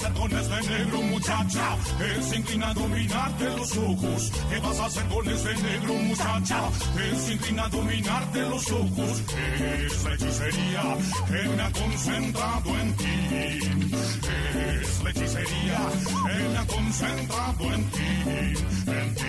[0.00, 1.76] Hacer con este negro muchacha?
[2.00, 4.32] Él se inclina a dominarte los ojos.
[4.50, 6.60] ¿Qué vas a hacer con este negro muchacha?
[6.96, 9.22] Él se inclina a dominarte los ojos.
[9.58, 10.82] Es la hechicería
[11.26, 13.04] que me ha concentrado en ti.
[14.80, 15.78] Es la hechicería
[16.52, 18.00] me ha concentrado en ti.
[18.86, 19.24] En ti,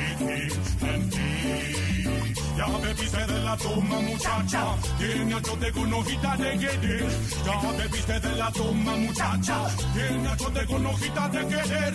[0.81, 2.40] en ti.
[2.57, 4.75] Ya bebiste de la toma, muchacha.
[4.97, 7.07] Tiene achote con hojita de querer.
[7.45, 9.57] Ya bebiste de la toma, muchacha.
[9.93, 11.93] Tiene achote con hojita de querer.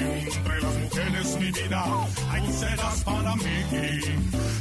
[0.00, 1.84] Entre las mujeres, mi vida,
[2.30, 3.56] hay tú serás para mí.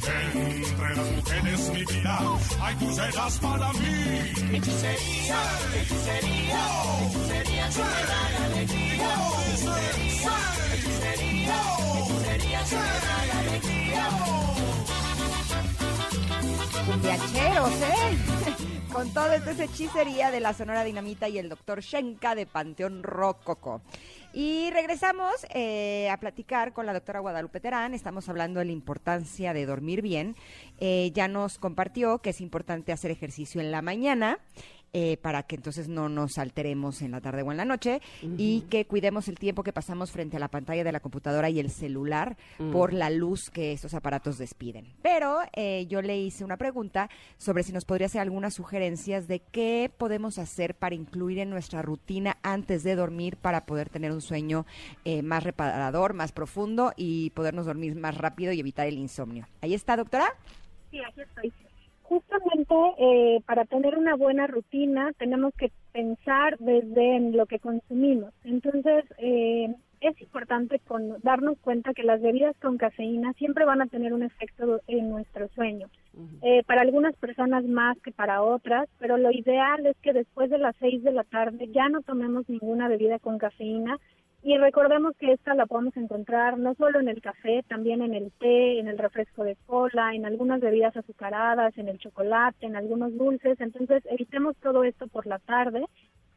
[0.03, 2.19] Entre las mujeres, mi vida,
[2.61, 4.57] hay tú serás para mí.
[4.57, 5.39] Hechicería,
[5.75, 6.63] hechicería,
[7.01, 9.11] hechicería que me da alegría.
[9.47, 10.35] Hechicería,
[10.73, 11.57] hechicería,
[11.99, 14.52] hechicería que me da alegría.
[16.85, 18.17] Cumbiacheros, ¿eh?
[18.93, 23.01] Con todo esto es hechicería de la Sonora Dinamita y el doctor Shenka de Panteón
[23.01, 23.81] Rococo.
[24.33, 27.93] Y regresamos eh, a platicar con la doctora Guadalupe Terán.
[27.93, 30.35] Estamos hablando de la importancia de dormir bien.
[30.79, 34.39] Eh, ya nos compartió que es importante hacer ejercicio en la mañana.
[34.93, 38.01] Eh, para que entonces no nos alteremos en la tarde o en la noche
[38.37, 41.59] y que cuidemos el tiempo que pasamos frente a la pantalla de la computadora y
[41.59, 42.71] el celular Mm.
[42.71, 44.93] por la luz que estos aparatos despiden.
[45.01, 49.39] Pero eh, yo le hice una pregunta sobre si nos podría hacer algunas sugerencias de
[49.39, 54.21] qué podemos hacer para incluir en nuestra rutina antes de dormir para poder tener un
[54.21, 54.65] sueño
[55.05, 59.47] eh, más reparador, más profundo y podernos dormir más rápido y evitar el insomnio.
[59.61, 60.25] Ahí está, doctora.
[60.91, 61.53] Sí, aquí estoy.
[62.13, 68.31] Justamente eh, para tener una buena rutina tenemos que pensar desde en lo que consumimos.
[68.43, 73.87] Entonces, eh, es importante con, darnos cuenta que las bebidas con cafeína siempre van a
[73.87, 75.87] tener un efecto en nuestro sueño.
[76.43, 80.59] Eh, para algunas personas más que para otras, pero lo ideal es que después de
[80.59, 83.97] las seis de la tarde ya no tomemos ninguna bebida con cafeína
[84.43, 88.29] y recordemos que esta la podemos encontrar no solo en el café, también en el
[88.33, 93.17] té, en el refresco de cola, en algunas bebidas azucaradas, en el chocolate, en algunos
[93.17, 93.59] dulces.
[93.61, 95.85] Entonces, evitemos todo esto por la tarde.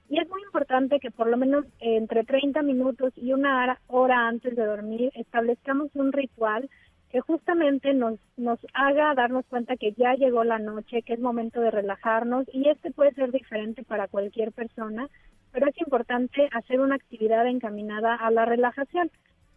[0.08, 4.54] Y es muy importante que por lo menos entre 30 minutos y una hora antes
[4.54, 6.70] de dormir establezcamos un ritual
[7.10, 11.60] que justamente nos, nos haga darnos cuenta que ya llegó la noche, que es momento
[11.60, 15.08] de relajarnos y este puede ser diferente para cualquier persona,
[15.56, 19.10] pero es importante hacer una actividad encaminada a la relajación.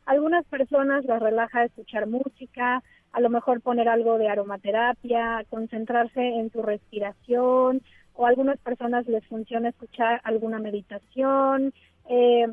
[0.05, 2.81] Algunas personas las relaja escuchar música,
[3.11, 7.81] a lo mejor poner algo de aromaterapia, concentrarse en su respiración,
[8.13, 11.73] o a algunas personas les funciona escuchar alguna meditación.
[12.07, 12.47] Eh,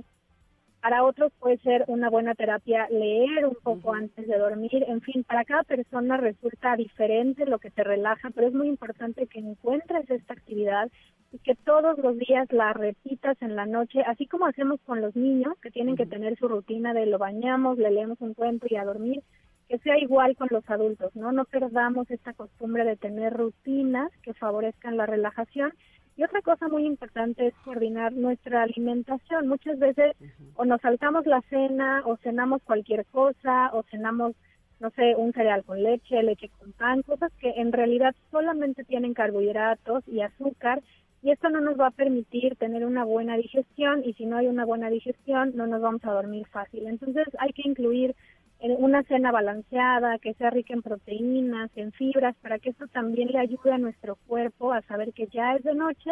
[0.87, 4.85] para otros puede ser una buena terapia leer un poco antes de dormir.
[4.87, 9.27] En fin, para cada persona resulta diferente lo que te relaja, pero es muy importante
[9.27, 10.89] que encuentres esta actividad
[11.33, 15.17] y que todos los días la repitas en la noche, así como hacemos con los
[15.17, 18.77] niños, que tienen que tener su rutina de lo bañamos, le leemos un cuento y
[18.77, 19.25] a dormir,
[19.69, 21.33] que sea igual con los adultos, ¿no?
[21.33, 25.73] No perdamos esta costumbre de tener rutinas que favorezcan la relajación.
[26.17, 29.49] Y otra cosa muy importante es coordinar nuestra alimentación.
[29.49, 30.17] Muchas veces
[30.55, 34.35] o nos saltamos la cena o cenamos cualquier cosa o cenamos,
[34.81, 39.13] no sé, un cereal con leche, leche con pan, cosas que en realidad solamente tienen
[39.13, 40.83] carbohidratos y azúcar
[41.23, 44.47] y esto no nos va a permitir tener una buena digestión y si no hay
[44.47, 46.87] una buena digestión no nos vamos a dormir fácil.
[46.87, 48.15] Entonces hay que incluir
[48.61, 53.39] una cena balanceada, que sea rica en proteínas, en fibras, para que esto también le
[53.39, 56.11] ayude a nuestro cuerpo a saber que ya es de noche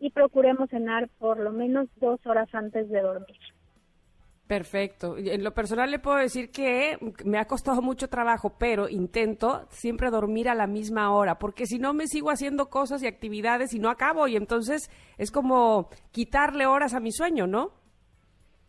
[0.00, 3.38] y procuremos cenar por lo menos dos horas antes de dormir.
[4.46, 5.16] Perfecto.
[5.18, 10.10] En lo personal le puedo decir que me ha costado mucho trabajo, pero intento siempre
[10.10, 13.80] dormir a la misma hora, porque si no me sigo haciendo cosas y actividades y
[13.80, 17.72] no acabo, y entonces es como quitarle horas a mi sueño, ¿no?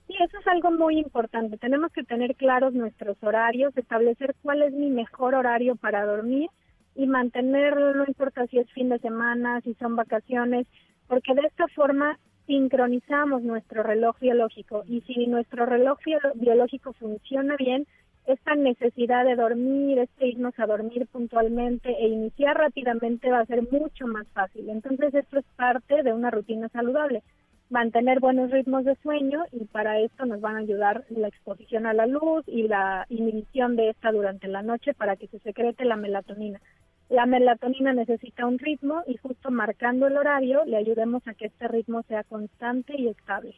[0.08, 1.58] Sí, eso es algo muy importante.
[1.58, 6.50] Tenemos que tener claros nuestros horarios, establecer cuál es mi mejor horario para dormir
[6.96, 10.66] y mantenerlo, no importa si es fin de semana, si son vacaciones,
[11.08, 17.56] porque de esta forma sincronizamos nuestro reloj biológico y si nuestro reloj bio- biológico funciona
[17.58, 17.86] bien,
[18.26, 23.62] esta necesidad de dormir, este irnos a dormir puntualmente e iniciar rápidamente va a ser
[23.72, 24.70] mucho más fácil.
[24.70, 27.24] Entonces esto es parte de una rutina saludable
[27.70, 31.94] mantener buenos ritmos de sueño y para esto nos van a ayudar la exposición a
[31.94, 35.96] la luz y la inhibición de esta durante la noche para que se secrete la
[35.96, 36.62] melatonina.
[37.10, 41.68] La melatonina necesita un ritmo y justo marcando el horario le ayudemos a que este
[41.68, 43.56] ritmo sea constante y estable.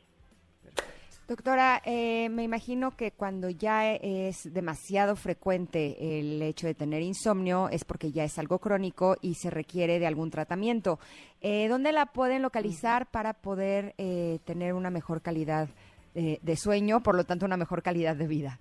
[1.30, 7.69] Doctora, eh, me imagino que cuando ya es demasiado frecuente el hecho de tener insomnio
[7.69, 10.97] es porque ya es algo crónico y se requiere de algún tratamiento.
[11.41, 15.69] Eh, ¿Dónde la pueden localizar para poder eh, tener una mejor calidad
[16.15, 18.59] eh, de sueño, por lo tanto una mejor calidad de vida?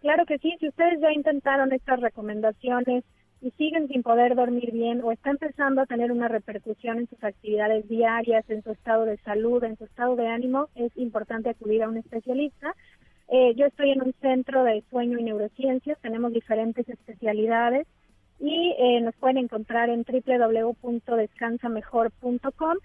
[0.00, 3.04] Claro que sí, si ustedes ya intentaron estas recomendaciones
[3.42, 7.22] y siguen sin poder dormir bien o está empezando a tener una repercusión en sus
[7.22, 11.82] actividades diarias, en su estado de salud, en su estado de ánimo, es importante acudir
[11.82, 12.74] a un especialista.
[13.28, 17.86] Eh, yo estoy en un centro de sueño y neurociencias, tenemos diferentes especialidades
[18.38, 22.76] y eh, nos pueden encontrar en www.descansamejor.com.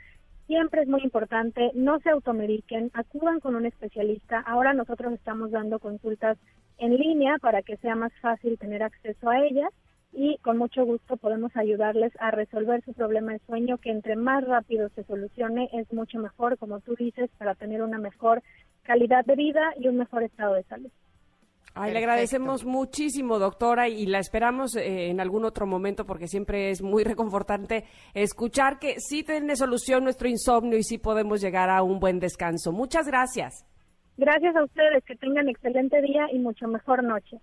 [0.47, 4.39] Siempre es muy importante, no se automediquen, acudan con un especialista.
[4.39, 6.37] Ahora nosotros estamos dando consultas
[6.77, 9.69] en línea para que sea más fácil tener acceso a ellas
[10.13, 14.43] y con mucho gusto podemos ayudarles a resolver su problema de sueño, que entre más
[14.45, 18.43] rápido se solucione es mucho mejor, como tú dices, para tener una mejor
[18.83, 20.91] calidad de vida y un mejor estado de salud.
[21.73, 26.69] Ay, le agradecemos muchísimo, doctora, y la esperamos eh, en algún otro momento porque siempre
[26.69, 31.81] es muy reconfortante escuchar que sí tiene solución nuestro insomnio y sí podemos llegar a
[31.81, 32.73] un buen descanso.
[32.73, 33.65] Muchas gracias.
[34.17, 37.37] Gracias a ustedes, que tengan excelente día y mucho mejor noche.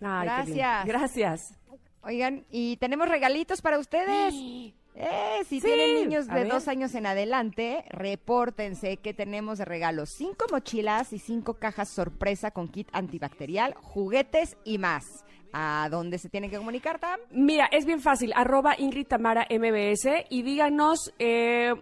[0.00, 0.24] Ay.
[0.26, 0.86] Gracias.
[0.86, 1.54] Gracias.
[2.02, 4.34] Oigan, y tenemos regalitos para ustedes.
[4.96, 10.04] Eh, si Sí, tienen niños de dos años en adelante, repórtense que tenemos de regalo
[10.04, 15.04] cinco mochilas y cinco cajas sorpresa con kit antibacterial, juguetes y más.
[15.52, 17.18] ¿A dónde se tienen que comunicar, Tam?
[17.30, 21.72] Mira, es bien fácil, arroba Ingrid Tamara MBS y díganos, eh,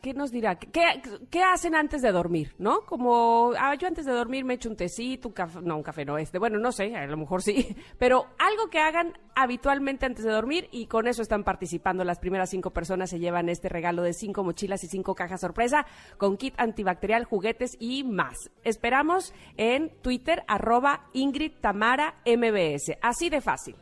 [0.00, 0.58] ¿qué nos dirá?
[0.58, 2.82] ¿Qué, ¿Qué hacen antes de dormir, no?
[2.82, 6.04] Como, ah, yo antes de dormir me echo un tecito, un café, no, un café
[6.04, 10.24] no, este, bueno, no sé, a lo mejor sí, pero algo que hagan habitualmente antes
[10.24, 12.04] de dormir y con eso están participando.
[12.04, 15.86] Las primeras cinco personas se llevan este regalo de cinco mochilas y cinco cajas sorpresa
[16.16, 18.50] con kit antibacterial, juguetes y más.
[18.64, 22.98] Esperamos en Twitter, arroba Ingrid Tamara MBS.
[23.00, 23.76] Así de fácil.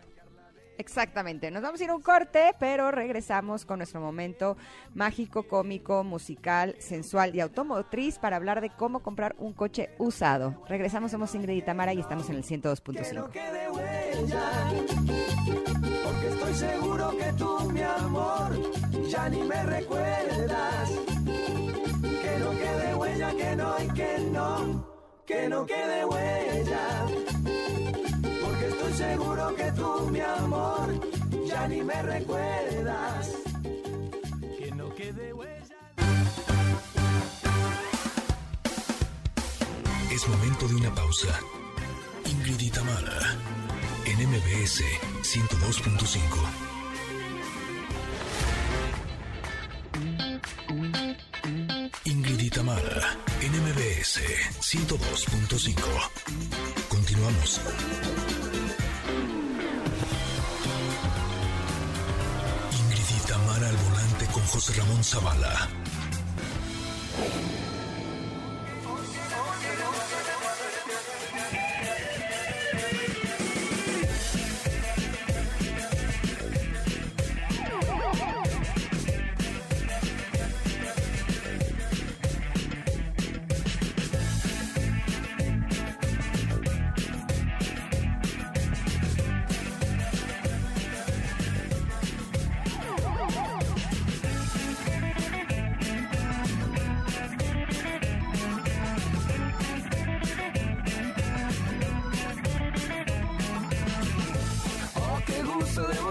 [0.78, 4.56] Exactamente, nos vamos a ir a un corte, pero regresamos con nuestro momento
[4.94, 10.62] mágico, cómico, musical, sensual y automotriz para hablar de cómo comprar un coche usado.
[10.68, 13.30] Regresamos, somos Ingrid y Tamara y estamos en el 102.5.
[13.30, 14.50] quede huella,
[16.04, 20.90] porque estoy seguro que tú, mi amor, ya ni me recuerdas.
[22.02, 24.86] Que no quede huella, que no y que no,
[25.24, 27.06] que no quede huella,
[28.97, 30.88] seguro que tú, mi amor,
[31.47, 33.30] ya ni me recuerdas.
[34.59, 35.76] Que no quede huella.
[40.11, 41.38] Es momento de una pausa.
[42.24, 43.36] Ingrid Tamara,
[44.07, 44.82] en MBS
[45.22, 46.66] 102.5.
[52.05, 54.20] Ingrid y Tamara, en MBS
[54.61, 55.74] 102.5.
[56.88, 57.61] Continuamos.
[64.47, 65.68] José Ramón Zavala.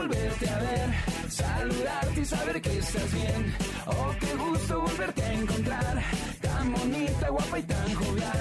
[0.07, 0.89] Volverte a ver,
[1.29, 3.55] saludarte y saber que estás bien.
[3.87, 6.03] Oh, qué gusto volverte a encontrar,
[6.41, 8.39] tan bonita, guapa y tan jovial.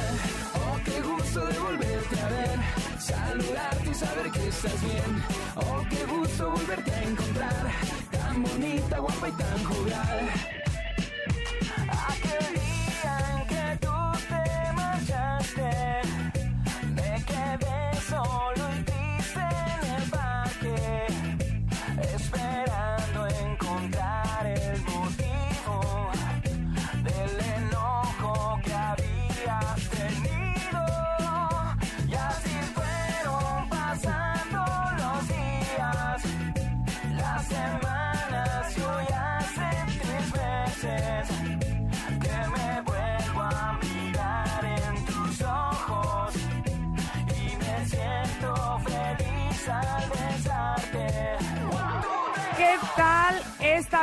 [0.55, 2.59] Oh, qué gusto de volverte a ver,
[2.99, 5.23] saludarte y saber que estás bien.
[5.57, 7.73] Oh, qué gusto volverte a encontrar,
[8.11, 10.64] tan bonita, guapa y tan jovial.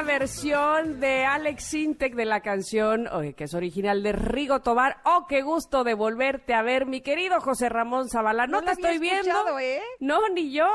[0.03, 4.97] Versión de Alex Sintek de la canción, que es original de Rigo Tobar?
[5.05, 8.47] Oh, qué gusto de volverte a ver, mi querido José Ramón Zavala.
[8.47, 9.59] No, No te estoy viendo.
[9.59, 9.81] ¿eh?
[9.99, 10.67] No, ni yo.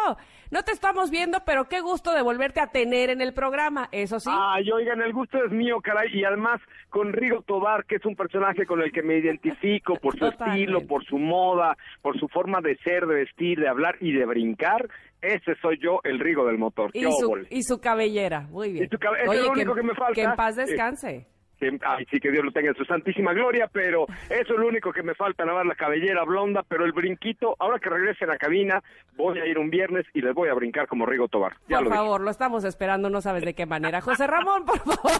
[0.50, 4.20] No te estamos viendo, pero qué gusto de volverte a tener en el programa, eso
[4.20, 4.30] sí.
[4.32, 8.14] Ay, oigan, el gusto es mío, caray, y además con Rigo Tobar, que es un
[8.14, 10.60] personaje con el que me identifico por su Totalmente.
[10.62, 14.24] estilo, por su moda, por su forma de ser, de vestir, de hablar y de
[14.24, 14.88] brincar.
[15.22, 16.90] Ese soy yo, el Rigo del motor.
[16.92, 18.84] y, ¡Qué su, y su cabellera, muy bien.
[18.84, 20.14] Y su cabe- Oye, es lo único que me falta.
[20.14, 21.26] Que en paz Eh, descanse.
[21.58, 24.68] Que- ay, sí, que Dios lo tenga en su santísima gloria, pero eso es lo
[24.68, 28.28] único que me falta, más la cabellera blonda, pero el brinquito, ahora que regrese a
[28.28, 28.82] la cabina,
[29.16, 31.54] voy a ir un viernes y les voy a brincar como Rigo Tobar.
[31.66, 31.96] Ya Por lo dije.
[32.02, 34.02] favor, lo estamos esperando, no sabes de qué manera.
[34.02, 35.12] José Ramón, por favor.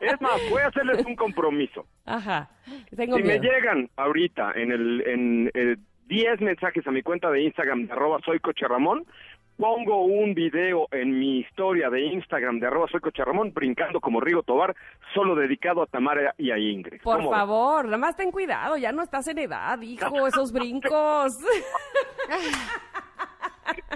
[0.00, 1.84] Es más, voy a hacerles un compromiso.
[2.06, 2.48] Ajá.
[2.96, 5.76] Tengo si me llegan ahorita en el en eh,
[6.06, 9.04] 10 mensajes a mi cuenta de Instagram de arroba soy Coche Ramón,
[9.56, 14.20] pongo un video en mi historia de Instagram de arroba soy Coche Ramón brincando como
[14.20, 14.76] Rigo Tobar,
[15.14, 17.02] solo dedicado a Tamara y a Ingrid.
[17.02, 21.38] Por favor, nada más ten cuidado, ya no estás en edad, hijo, esos brincos.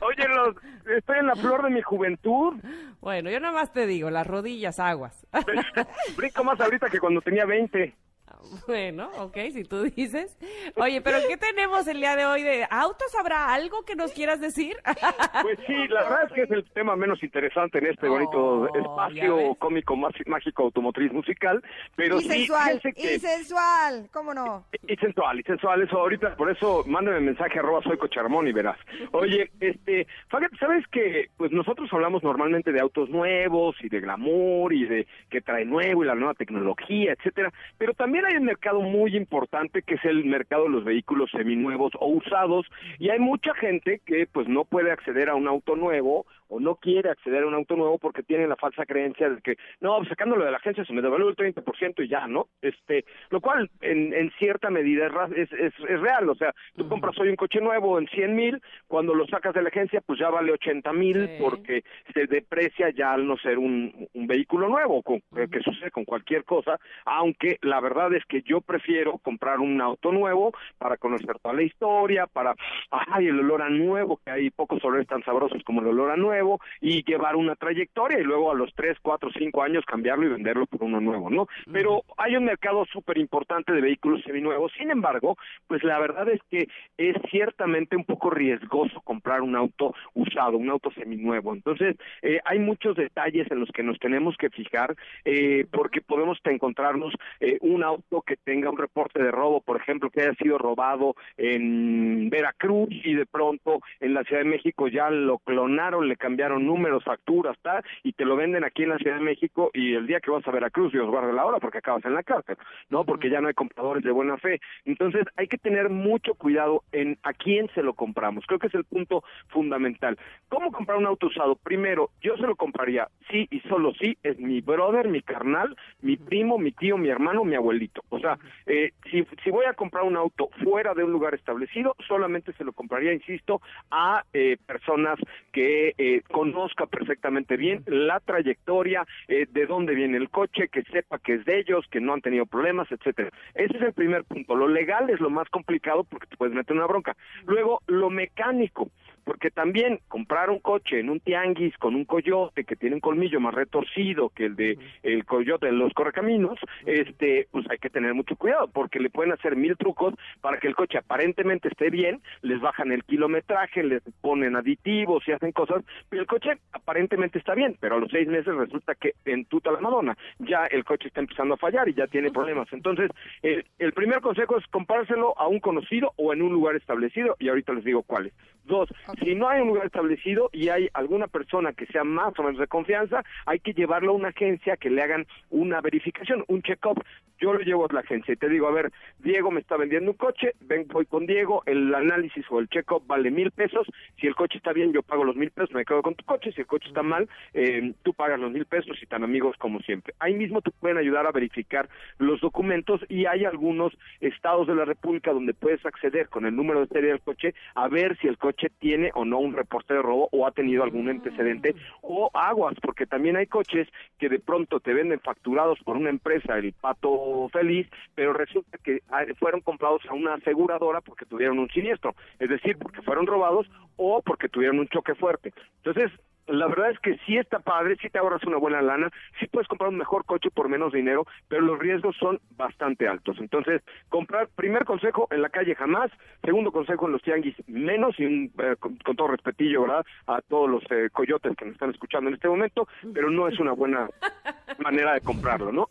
[0.02, 0.56] Oye, los,
[0.96, 2.54] estoy en la flor de mi juventud.
[3.00, 5.26] Bueno, yo nada más te digo, las rodillas aguas.
[6.16, 7.94] Brinco más ahorita que cuando tenía 20.
[8.66, 10.36] Bueno, ok, si tú dices.
[10.76, 13.14] Oye, pero ¿qué tenemos el día de hoy de autos?
[13.18, 14.76] ¿Habrá algo que nos quieras decir?
[15.42, 18.68] Pues sí, la verdad es que es el tema menos interesante en este bonito Oh,
[18.78, 21.62] espacio cómico más mágico automotriz musical,
[21.96, 24.64] pero y sí, sensual, que- y sensual, ¿cómo no?
[24.86, 28.76] y sensual, y sensual, eso ahorita, por eso mándame mensaje arroba soy Cocharamón y verás.
[29.12, 34.72] Oye, este, fíjate, ¿sabes que Pues nosotros hablamos normalmente de autos nuevos y de glamour
[34.72, 38.80] y de que trae nuevo y la nueva tecnología, etcétera, pero también hay un mercado
[38.80, 42.66] muy importante que es el mercado de los vehículos seminuevos o usados
[42.98, 46.74] y hay mucha gente que pues no puede acceder a un auto nuevo o no
[46.74, 50.08] quiere acceder a un auto nuevo porque tiene la falsa creencia de que no, pues,
[50.08, 52.48] sacándolo de la agencia se me devaluó el 30% y ya, ¿no?
[52.60, 57.16] Este, lo cual en, en cierta medida es, es, es, real, o sea, tú compras
[57.18, 60.28] hoy un coche nuevo en 100 mil, cuando lo sacas de la agencia pues ya
[60.28, 61.36] vale 80 mil Sí.
[61.40, 61.84] porque
[62.14, 66.44] se deprecia ya al no ser un, un vehículo nuevo, con, que sucede con cualquier
[66.44, 71.54] cosa, aunque la verdad es que yo prefiero comprar un auto nuevo para conocer toda
[71.54, 72.54] la historia, para,
[72.90, 76.16] ay, el olor a nuevo, que hay pocos olores tan sabrosos como el olor a
[76.16, 80.30] nuevo, y llevar una trayectoria y luego a los 3, 4, 5 años cambiarlo y
[80.30, 81.46] venderlo por uno nuevo, ¿no?
[81.72, 85.36] Pero hay un mercado súper importante de vehículos seminuevos, sin embargo,
[85.66, 90.70] pues la verdad es que es ciertamente un poco riesgoso comprar un auto usado, un
[90.70, 91.52] auto seminuevo.
[91.54, 96.38] Entonces, eh, hay muchos detalles en los que nos tenemos que fijar, eh, porque podemos
[96.44, 100.58] encontrarnos eh, un auto que tenga un reporte de robo, por ejemplo, que haya sido
[100.58, 106.16] robado en Veracruz y de pronto en la Ciudad de México ya lo clonaron, le
[106.16, 109.94] cambiaron números, facturas, tal, y te lo venden aquí en la Ciudad de México y
[109.94, 112.56] el día que vas a Veracruz, Dios guarde la hora porque acabas en la cárcel,
[112.88, 113.04] ¿no?
[113.04, 114.60] Porque ya no hay compradores de buena fe.
[114.84, 118.44] Entonces, hay que tener mucho cuidado en a quién se lo compramos.
[118.46, 120.18] Creo que es el punto fundamental.
[120.48, 121.56] ¿Cómo comprar un auto usado?
[121.56, 126.16] Primero, yo se lo compraría, sí y solo sí, es mi brother, mi carnal, mi
[126.16, 127.99] primo, mi tío, mi hermano, mi abuelito.
[128.08, 131.94] O sea, eh, si, si voy a comprar un auto fuera de un lugar establecido,
[132.06, 133.60] solamente se lo compraría, insisto,
[133.90, 135.18] a eh, personas
[135.52, 141.18] que eh, conozca perfectamente bien la trayectoria, eh, de dónde viene el coche, que sepa
[141.18, 143.30] que es de ellos, que no han tenido problemas, etcétera.
[143.54, 144.54] Ese es el primer punto.
[144.54, 147.16] Lo legal es lo más complicado porque te puedes meter una bronca.
[147.46, 148.90] Luego, lo mecánico,
[149.30, 153.38] porque también comprar un coche en un tianguis con un coyote que tiene un colmillo
[153.38, 158.12] más retorcido que el de el coyote de los correcaminos, este, pues hay que tener
[158.12, 162.20] mucho cuidado porque le pueden hacer mil trucos para que el coche aparentemente esté bien,
[162.42, 167.54] les bajan el kilometraje, les ponen aditivos y hacen cosas, pero el coche aparentemente está
[167.54, 171.06] bien, pero a los seis meses resulta que en tuta la Madonna ya el coche
[171.06, 172.66] está empezando a fallar y ya tiene problemas.
[172.72, 173.08] Entonces,
[173.44, 177.48] eh, el primer consejo es comprárselo a un conocido o en un lugar establecido y
[177.48, 178.32] ahorita les digo cuáles.
[178.64, 178.88] Dos,
[179.20, 182.58] si no hay un lugar establecido y hay alguna persona que sea más o menos
[182.58, 187.02] de confianza, hay que llevarlo a una agencia que le hagan una verificación, un check-up.
[187.38, 190.10] Yo lo llevo a la agencia y te digo, a ver, Diego me está vendiendo
[190.10, 193.86] un coche, ven, voy con Diego, el análisis o el check-up vale mil pesos,
[194.20, 196.52] si el coche está bien yo pago los mil pesos, me quedo con tu coche,
[196.52, 199.80] si el coche está mal, eh, tú pagas los mil pesos y tan amigos como
[199.80, 200.14] siempre.
[200.18, 201.88] Ahí mismo te pueden ayudar a verificar
[202.18, 206.80] los documentos y hay algunos estados de la República donde puedes acceder con el número
[206.80, 210.02] de serie del coche a ver si el coche tiene o no un reporte de
[210.02, 214.80] robo o ha tenido algún antecedente o aguas, porque también hay coches que de pronto
[214.80, 220.02] te venden facturados por una empresa, el Pato Feliz, pero resulta que ah, fueron comprados
[220.08, 224.78] a una aseguradora porque tuvieron un siniestro, es decir, porque fueron robados o porque tuvieron
[224.78, 225.52] un choque fuerte.
[225.82, 226.10] Entonces,
[226.50, 229.68] la verdad es que sí está padre, sí te ahorras una buena lana, sí puedes
[229.68, 233.36] comprar un mejor coche por menos dinero, pero los riesgos son bastante altos.
[233.40, 236.10] Entonces, comprar, primer consejo, en la calle jamás,
[236.42, 240.04] segundo consejo, en los tianguis menos, y un, eh, con, con todo respetillo, ¿verdad?
[240.26, 243.58] A todos los eh, coyotes que nos están escuchando en este momento, pero no es
[243.58, 244.08] una buena
[244.78, 245.88] manera de comprarlo, ¿no?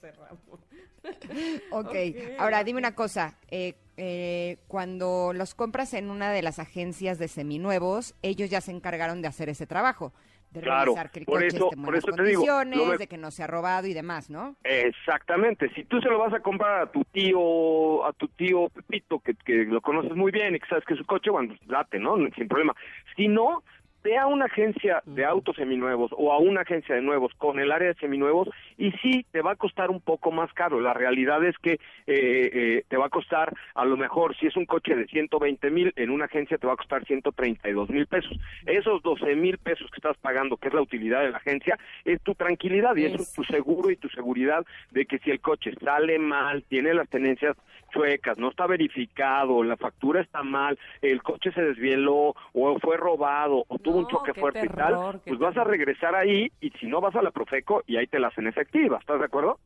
[1.72, 1.96] ok,
[2.38, 7.28] ahora dime una cosa, eh, eh, cuando los compras en una de las agencias de
[7.28, 10.14] seminuevos, ellos ya se encargaron de hacer ese trabajo,
[10.52, 13.08] de Claro, que el por coche eso- esté en por eso te digo, me- de
[13.08, 14.56] que no se ha robado y demás, ¿no?
[14.64, 19.20] Exactamente, si tú se lo vas a comprar a tu tío, a tu tío Pepito,
[19.20, 21.68] que, que lo conoces muy bien y que sabes que es su coche, bueno, pues
[21.70, 22.16] date, ¿no?
[22.36, 22.76] Sin problema.
[23.16, 23.64] Si no,
[24.04, 27.72] ve a una agencia de autos seminuevos o a una agencia de nuevos con el
[27.72, 30.80] área de seminuevos y sí, te va a costar un poco más caro.
[30.80, 34.56] La realidad es que eh, eh, te va a costar, a lo mejor, si es
[34.56, 38.38] un coche de 120 mil, en una agencia te va a costar 132 mil pesos.
[38.66, 42.22] Esos 12 mil pesos que estás pagando, que es la utilidad de la agencia, es
[42.22, 46.20] tu tranquilidad y es tu seguro y tu seguridad de que si el coche sale
[46.20, 47.58] mal, tiene las tenencias
[47.92, 53.66] chuecas, no está verificado, la factura está mal, el coche se desvieló o fue robado
[53.68, 56.88] o tuvo un choque qué fuerte y tal, pues vas a regresar ahí y si
[56.88, 59.60] no vas a la Profeco y ahí te la hacen efectiva, ¿estás de acuerdo?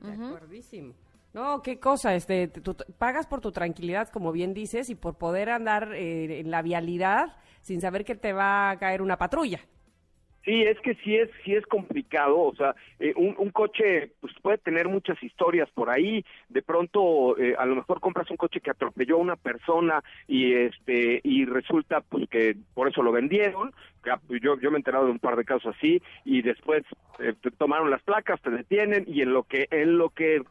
[0.00, 0.94] De acuerdísimo.
[1.32, 5.50] No, qué cosa, este, tú pagas por tu tranquilidad, como bien dices, y por poder
[5.50, 9.60] andar eh, en la vialidad sin saber que te va a caer una patrulla.
[10.50, 14.34] Sí, es que sí es, sí es complicado, o sea, eh, un, un coche pues
[14.42, 18.60] puede tener muchas historias por ahí, de pronto eh, a lo mejor compras un coche
[18.60, 23.72] que atropelló a una persona y este y resulta pues que por eso lo vendieron,
[24.10, 26.82] ah, yo yo me he enterado de un par de casos así y después
[27.20, 30.42] eh, te tomaron las placas, te detienen y en lo que en lo que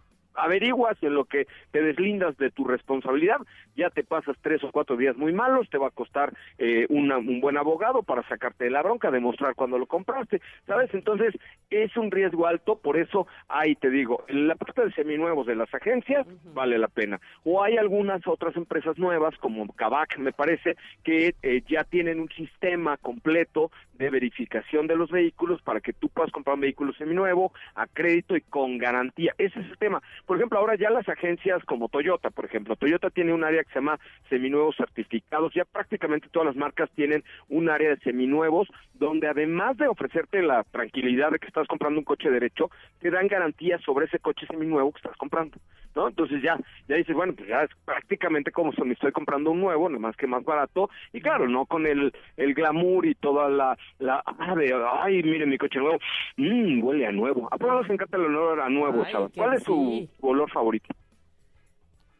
[0.43, 3.37] averiguas en lo que te deslindas de tu responsabilidad,
[3.75, 7.17] ya te pasas tres o cuatro días muy malos, te va a costar eh, una-
[7.17, 10.93] un buen abogado para sacarte de la bronca, demostrar cuándo lo compraste, ¿sabes?
[10.93, 11.33] Entonces
[11.69, 15.73] es un riesgo alto, por eso ahí te digo, la parte de seminuevos de las
[15.73, 17.19] agencias vale la pena.
[17.43, 22.29] O hay algunas otras empresas nuevas, como Kavak me parece, que eh, ya tienen un
[22.29, 27.51] sistema completo de verificación de los vehículos para que tú puedas comprar un vehículo seminuevo
[27.75, 29.33] a crédito y con garantía.
[29.37, 30.01] Ese es el tema.
[30.29, 33.69] Por ejemplo, ahora ya las agencias como Toyota, por ejemplo, Toyota tiene un área que
[33.69, 33.99] se llama
[34.29, 35.51] seminuevos certificados.
[35.55, 40.63] Ya prácticamente todas las marcas tienen un área de seminuevos donde además de ofrecerte la
[40.65, 42.69] tranquilidad de que estás comprando un coche derecho,
[42.99, 45.57] te dan garantía sobre ese coche seminuevo que estás comprando.
[45.95, 46.09] ¿no?
[46.09, 49.59] Entonces ya ya dices, bueno, pues ya es prácticamente como si me estoy comprando un
[49.59, 53.49] nuevo, nada más que más barato, y claro, no con el, el glamour y toda
[53.49, 55.99] la, la ah, de, ay, miren mi coche nuevo,
[56.37, 57.47] mmm, huele a nuevo.
[57.51, 60.21] ¿A poco nos encanta el olor a nuevo, Ay, ¿Cuál es su, sí.
[60.21, 60.93] su olor favorito?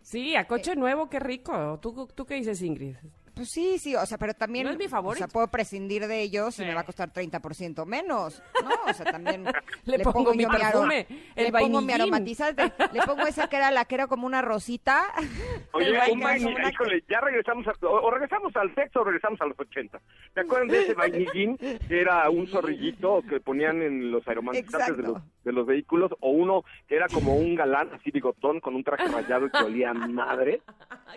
[0.01, 1.79] Sí, a coche nuevo, qué rico.
[1.81, 2.95] ¿Tú, ¿Tú qué dices, Ingrid?
[3.33, 4.65] Pues sí, sí, o sea, pero también...
[4.65, 5.23] No es mi favorito.
[5.25, 8.69] O sea, puedo prescindir de ellos y me va a costar 30% menos, ¿no?
[8.89, 9.45] O sea, también...
[9.85, 12.01] Le pongo mi perfume, el le pongo mi vainillín.
[12.01, 15.03] aromatizante, le pongo esa que era la que era como una rosita.
[15.73, 16.37] Oye, un una-
[16.69, 19.99] híjole, ya regresamos a, o, o regresamos al sexo o regresamos a los 80.
[20.33, 25.03] ¿Te acuerdan de ese vainillín que era un zorrillito que ponían en los aromatizantes de
[25.03, 28.83] los, de los vehículos o uno que era como un galán así bigotón con un
[28.83, 30.61] traje rayado y que olía madre?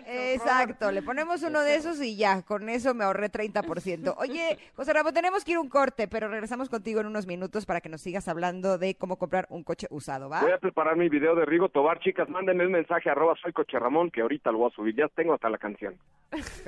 [0.07, 4.15] Exacto, le ponemos uno de esos y ya, con eso me ahorré 30%.
[4.17, 7.65] Oye, José Ramón, tenemos que ir a un corte, pero regresamos contigo en unos minutos
[7.65, 10.41] para que nos sigas hablando de cómo comprar un coche usado, ¿va?
[10.41, 13.77] Voy a preparar mi video de Rigo Tobar, chicas, mándenme un mensaje arroba soy Coche
[13.79, 15.97] Ramón que ahorita lo voy a subir, ya tengo hasta la canción.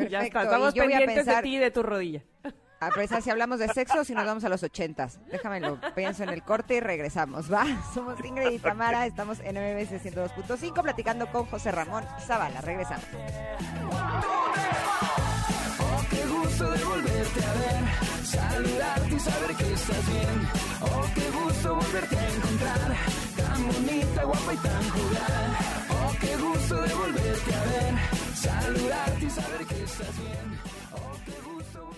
[0.09, 2.21] Ya está, estamos y yo voy a pendientes pensar- de ti y de tu rodilla.
[2.81, 5.19] A pensar si hablamos de sexo o si nos vamos a los ochentas.
[5.31, 7.65] Déjamelo, pienso en el corte y regresamos, ¿va?
[7.93, 12.59] Somos Ingrid y Tamara, estamos en MBS 102.5 platicando con José Ramón Zavala.
[12.61, 13.05] Regresamos.
[16.15, 17.83] Qué gusto de volverte a ver,
[18.23, 20.49] saludarte y saber que estás bien.
[20.81, 22.95] Oh, qué gusto volverte a encontrar,
[23.35, 25.49] tan bonita, guapa y tan jugar.
[25.89, 27.93] Oh, qué gusto de volverte a ver,
[28.33, 30.47] saludarte y saber que estás bien.
[30.93, 31.89] Oh, qué gusto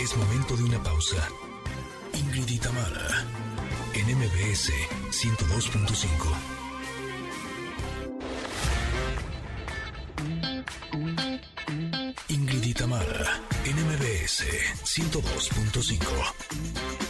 [0.00, 1.28] Es momento de una pausa.
[2.14, 3.24] Ingrid y Tamara,
[3.94, 4.70] en MBS
[5.10, 6.61] 102.5.
[14.32, 14.46] MBS
[14.84, 15.98] 102.5.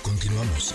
[0.03, 0.75] Continuamos.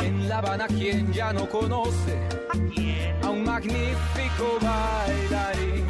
[0.00, 2.18] En La Habana, quien ya no conoce
[3.22, 5.86] a un magnífico bailarín.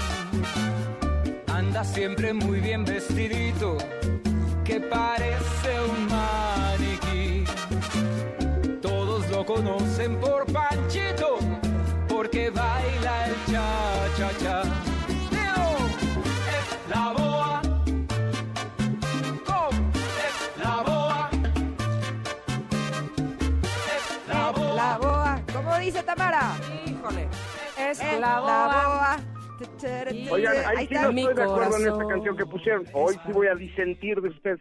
[1.46, 3.78] Anda siempre muy bien vestidito,
[4.64, 7.44] que parece un maniquí.
[8.80, 11.38] Todos lo conocen por Panchito,
[12.08, 14.62] porque baila el cha-cha-cha.
[15.30, 15.68] Leo,
[16.56, 17.62] es la boa.
[19.46, 19.74] Com,
[20.26, 21.30] es la boa.
[23.94, 24.74] Es la boa.
[24.74, 26.54] La boa, ¿cómo dice Tamara?
[26.86, 27.28] Híjole,
[27.78, 29.01] es Es la boa.
[30.30, 32.84] Oigan, ahí, Ahí sí no estoy de acuerdo en esta canción que pusieron.
[32.92, 34.60] Hoy sí voy a disentir de ustedes.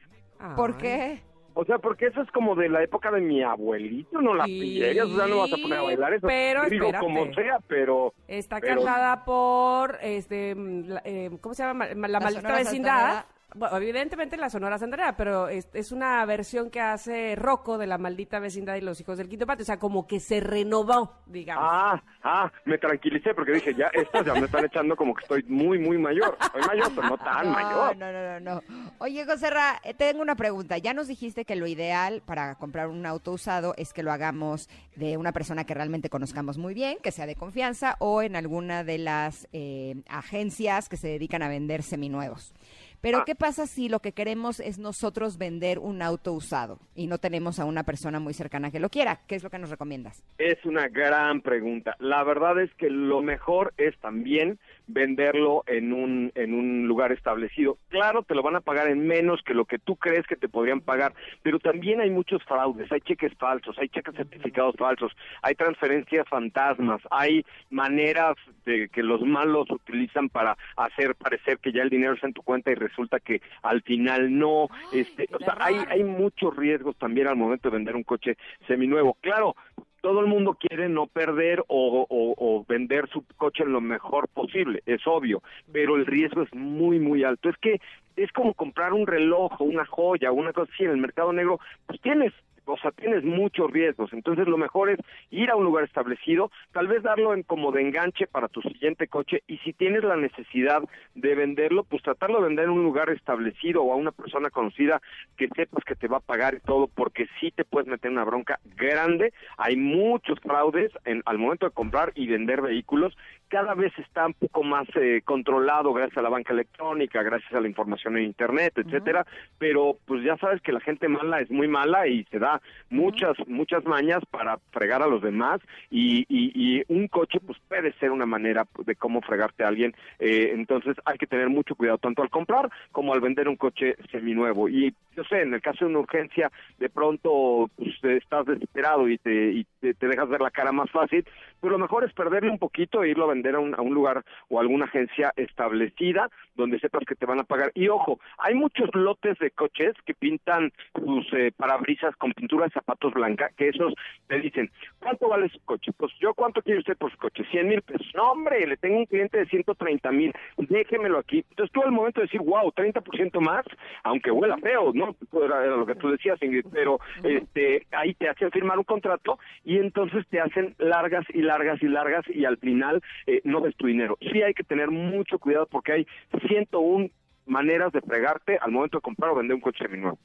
[0.56, 1.22] ¿Por qué?
[1.54, 4.58] O sea, porque eso es como de la época de mi abuelito, no la Sí,
[4.62, 6.26] pillerías, o sea, no vas a poner a bailar eso.
[6.26, 7.06] pero Digo, espérate.
[7.06, 8.14] como sea, pero...
[8.28, 11.88] Está pero- cantada por, este, mm, la- eh, ¿cómo se llama?
[11.94, 13.26] Ma- La, maldita vecindad.
[13.54, 17.98] Bueno, evidentemente la Sonora Santanera, pero es, es una versión que hace Rocco de la
[17.98, 19.64] maldita vecindad y los hijos del quinto patio.
[19.64, 21.64] O sea, como que se renovó, digamos.
[21.68, 25.44] Ah, ah, me tranquilicé porque dije, ya, estas ya me están echando como que estoy
[25.44, 26.38] muy, muy mayor.
[26.52, 27.98] Soy mayor, pero no tan no, mayor.
[27.98, 28.92] No, no, no, no.
[29.00, 30.78] Oye, José Ra, eh, tengo una pregunta.
[30.78, 34.70] Ya nos dijiste que lo ideal para comprar un auto usado es que lo hagamos
[34.96, 38.86] de una persona que realmente conozcamos muy bien, que sea de confianza, o en alguna
[38.86, 42.54] de las eh, agencias que se dedican a vender seminuevos.
[43.02, 43.24] Pero Ah.
[43.26, 47.60] ¿qué pasa si lo que queremos es nosotros vender un auto usado y no tenemos
[47.60, 49.20] a una persona muy cercana que lo quiera?
[49.28, 50.24] ¿Qué es lo que nos recomiendas?
[50.38, 51.96] Es una gran pregunta.
[52.00, 57.78] La verdad es que lo mejor es también venderlo en un, en un lugar establecido.
[57.90, 60.50] Claro, te lo van a pagar en menos que lo que tú crees que te
[60.50, 61.14] podrían pagar,
[61.44, 67.02] pero también hay muchos fraudes, hay cheques falsos, hay cheques certificados falsos, hay transferencias fantasmas,
[67.10, 68.36] hay maneras
[68.66, 72.44] de que los malos utilizan para hacer parecer que ya el dinero está en tu
[72.44, 74.68] cuenta y resulta que al final no.
[74.94, 78.38] Este, o sea, hay, hay muchos riesgos también al momento de vender un coche
[78.68, 79.18] seminuevo.
[79.22, 79.56] Claro,
[80.02, 84.82] todo el mundo quiere no perder o, o- o vender su coche lo mejor posible,
[84.86, 85.42] es obvio,
[85.72, 87.50] pero el riesgo es muy, muy alto.
[87.50, 87.80] Es que
[88.16, 92.02] es como comprar un reloj una joya, una cosa así en el mercado negro, pues
[92.02, 92.34] tienes
[92.66, 94.14] o sea, tienes muchos riesgos.
[94.14, 97.82] Entonces, lo mejor es ir a un lugar establecido, tal vez darlo en como de
[97.82, 100.84] enganche para tu siguiente coche y si tienes la necesidad
[101.16, 105.02] de venderlo, pues tratarlo de vender en un lugar establecido o a una persona conocida
[105.38, 108.24] que sepas que te va a pagar y todo, porque sí te puedes meter una
[108.24, 109.34] bronca grande.
[109.58, 113.16] Hay muchos fraudes en, al momento de comprar y vender vehículos.
[113.52, 117.60] Cada vez está un poco más eh, controlado gracias a la banca electrónica, gracias a
[117.60, 119.26] la información en internet, etcétera.
[119.58, 123.36] Pero pues ya sabes que la gente mala es muy mala y se da muchas
[123.48, 125.60] muchas mañas para fregar a los demás
[125.90, 129.94] y, y, y un coche pues puede ser una manera de cómo fregarte a alguien.
[130.20, 133.98] Eh, entonces hay que tener mucho cuidado tanto al comprar como al vender un coche
[134.14, 134.70] seminuevo.
[134.70, 136.50] Y yo sé, en el caso de una urgencia,
[136.80, 140.90] de pronto pues, estás desesperado y te, y te, te dejas ver la cara más
[140.90, 141.26] fácil,
[141.60, 143.94] pues lo mejor es perderle un poquito e irlo a vender a un, a un
[143.94, 147.72] lugar o a alguna agencia establecida donde sepas que te van a pagar.
[147.76, 152.72] Y ojo, hay muchos lotes de coches que pintan sus eh, parabrisas con pintura de
[152.72, 153.94] zapatos blanca, que esos
[154.28, 154.70] te dicen,
[155.00, 155.92] ¿cuánto vale su coche?
[155.98, 157.44] Pues yo, ¿cuánto quiere usted por su coche?
[157.52, 158.08] 100 mil pesos.
[158.16, 161.44] No, hombre, le tengo un cliente de 130 mil, déjemelo aquí.
[161.50, 163.66] Entonces tú al momento de decir, wow, 30% más,
[164.04, 165.16] aunque huela feo, ¿no?
[165.44, 169.40] Era, era lo que tú decías, Ingrid, pero este, ahí te hacen firmar un contrato
[169.64, 173.02] y entonces te hacen largas y largas y largas y al final
[173.32, 174.18] eh, no ves tu dinero.
[174.20, 176.08] Sí hay que tener mucho cuidado porque hay
[176.48, 177.10] 101
[177.46, 180.18] maneras de fregarte al momento de comprar o vender un coche seminuevo.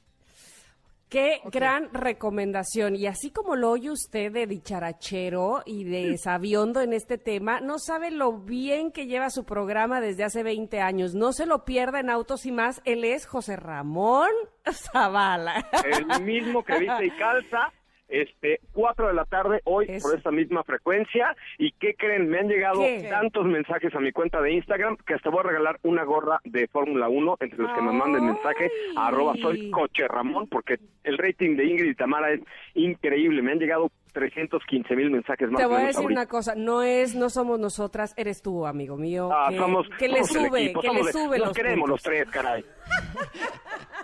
[1.09, 2.97] Qué gran recomendación.
[2.97, 7.79] Y así como lo oye usted de dicharachero y de sabiondo en este tema, no
[7.79, 11.13] sabe lo bien que lleva su programa desde hace 20 años.
[11.15, 12.81] No se lo pierda en Autos y más.
[12.83, 14.29] Él es José Ramón
[14.69, 15.65] Zavala.
[15.85, 17.71] El mismo que viste y calza.
[18.09, 21.35] Este, 4 de la tarde hoy por esta misma frecuencia.
[21.57, 22.29] ¿Y qué creen?
[22.29, 23.07] Me han llegado ¿Qué?
[23.09, 26.67] tantos mensajes a mi cuenta de Instagram que hasta voy a regalar una gorra de
[26.67, 31.17] Fórmula 1 entre los que me manden mensaje a arroba soy coche Ramón porque el
[31.17, 32.41] rating de Ingrid y Tamara es
[32.75, 33.41] increíble.
[33.41, 35.61] Me han llegado 315 mil mensajes más.
[35.61, 36.21] Te voy a decir ahorita.
[36.21, 40.07] una cosa, no es, no somos nosotras, eres tú, amigo mío, Ah, que, somos, que
[40.07, 41.89] le somos sube, equipo, que le sube los queremos puntos.
[41.89, 42.65] los tres, caray.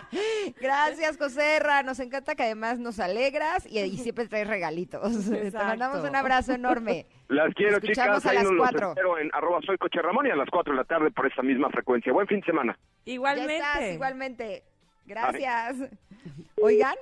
[0.60, 1.84] Gracias, Joserra.
[1.84, 5.30] Nos encanta que además nos alegras y, y siempre traes regalitos.
[5.30, 7.06] Te mandamos un abrazo enorme.
[7.28, 8.38] Las quiero, escuchamos chicas.
[8.38, 8.90] a las cuatro.
[8.90, 11.42] espero en arroba soy coche Ramón y a las 4 de la tarde por esta
[11.42, 12.14] misma frecuencia.
[12.14, 12.78] Buen fin de semana.
[13.06, 13.58] Igualmente.
[13.58, 14.64] Ya estás, igualmente.
[15.06, 15.78] Gracias.
[16.62, 16.96] Oigan,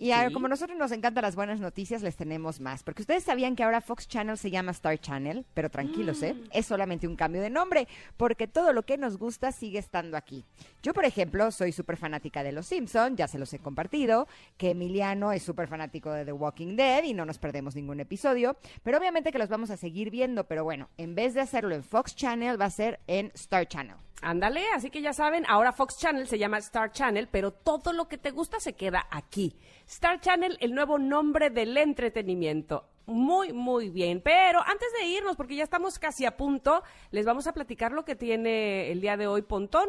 [0.00, 0.32] y a- Sí.
[0.34, 2.82] como a nosotros nos encantan las buenas noticias, les tenemos más.
[2.82, 6.34] Porque ustedes sabían que ahora Fox Channel se llama Star Channel, pero tranquilos, ¿eh?
[6.52, 7.86] Es solamente un cambio de nombre,
[8.16, 10.44] porque todo lo que nos gusta sigue estando aquí.
[10.82, 14.70] Yo, por ejemplo, soy súper fanática de Los Simpson, ya se los he compartido, que
[14.70, 18.96] Emiliano es súper fanático de The Walking Dead y no nos perdemos ningún episodio, pero
[18.98, 22.16] obviamente que los vamos a seguir viendo, pero bueno, en vez de hacerlo en Fox
[22.16, 23.96] Channel, va a ser en Star Channel.
[24.22, 28.06] Ándale, así que ya saben, ahora Fox Channel se llama Star Channel, pero todo lo
[28.08, 29.56] que te gusta se queda aquí.
[29.86, 32.84] Star Channel, el nuevo nombre del entretenimiento.
[33.06, 34.20] Muy, muy bien.
[34.20, 38.04] Pero antes de irnos, porque ya estamos casi a punto, les vamos a platicar lo
[38.04, 39.88] que tiene el día de hoy Pontón.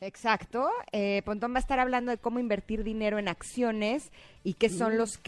[0.00, 0.70] Exacto.
[0.92, 4.12] Eh, Pontón va a estar hablando de cómo invertir dinero en acciones
[4.44, 5.18] y qué son los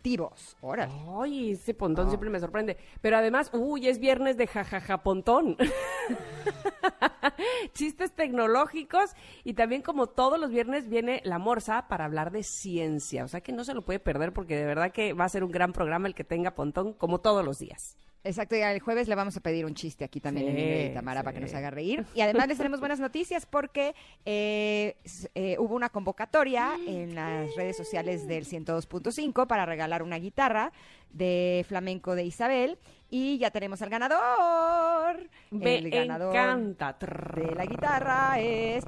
[0.00, 0.56] criptoactivos.
[0.60, 0.92] Órale.
[1.20, 2.76] Ay, ese Pontón siempre me sorprende.
[3.00, 5.56] Pero además, uy, es viernes de jajaja Pontón.
[7.74, 9.12] Chistes tecnológicos
[9.44, 13.24] y también como todos los viernes viene la Morsa para hablar de ciencia.
[13.24, 15.44] O sea que no se lo puede perder porque de verdad que va a ser
[15.44, 17.96] un gran programa el que tenga Pontón como todos los días.
[18.22, 20.90] Exacto, y el jueves le vamos a pedir un chiste aquí también en Sí, Ingrid
[20.90, 22.04] y Tamara para que nos haga reír.
[22.14, 23.94] Y además les tenemos buenas noticias porque
[24.26, 24.94] eh,
[25.34, 30.70] eh, hubo una convocatoria en las redes sociales del 102.5 para regalar una guitarra
[31.10, 32.78] de flamenco de Isabel
[33.08, 35.28] y ya tenemos al ganador.
[35.50, 36.96] Me el ganador encanta.
[37.34, 38.84] de la guitarra es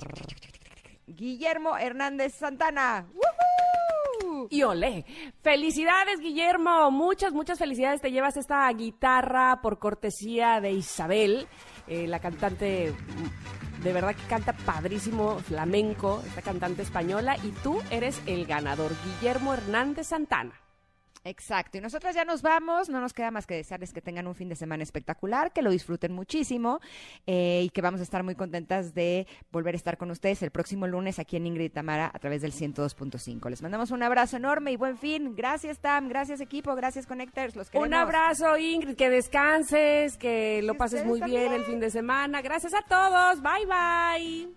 [1.06, 3.06] Guillermo Hernández Santana.
[3.14, 4.01] ¡Woohoo!
[4.50, 5.04] Y olé.
[5.42, 6.90] Felicidades, Guillermo.
[6.90, 8.00] Muchas, muchas felicidades.
[8.00, 11.46] Te llevas esta guitarra por cortesía de Isabel,
[11.86, 12.92] eh, la cantante
[13.82, 19.54] de verdad que canta padrísimo flamenco, esta cantante española, y tú eres el ganador, Guillermo
[19.54, 20.54] Hernández Santana.
[21.24, 24.34] Exacto, y nosotras ya nos vamos, no nos queda más que desearles que tengan un
[24.34, 26.80] fin de semana espectacular, que lo disfruten muchísimo
[27.26, 30.50] eh, y que vamos a estar muy contentas de volver a estar con ustedes el
[30.50, 33.50] próximo lunes aquí en Ingrid y Tamara a través del 102.5.
[33.50, 35.36] Les mandamos un abrazo enorme y buen fin.
[35.36, 37.86] Gracias Tam, gracias equipo, gracias Connectors, los queremos.
[37.86, 42.42] Un abrazo, Ingrid, que descanses, que lo pases muy bien el fin de semana.
[42.42, 44.48] Gracias a todos, bye bye.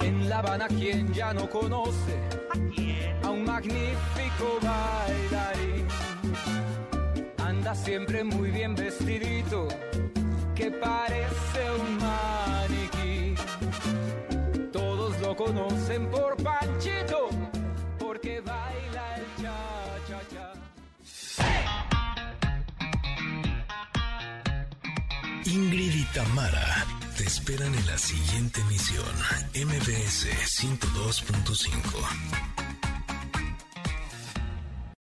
[0.00, 2.18] En La Habana, quien ya no conoce
[2.52, 2.58] a
[3.36, 5.86] un magnífico bailarín.
[7.38, 9.68] Anda siempre muy bien vestidito,
[10.54, 13.34] que parece un maniquí.
[14.72, 17.28] Todos lo conocen por Panchito,
[17.98, 20.52] porque baila el cha-cha-cha.
[25.44, 26.86] Ingrid y Tamara
[27.16, 29.14] te esperan en la siguiente emisión,
[29.54, 30.26] MBS
[30.60, 32.55] 102.5.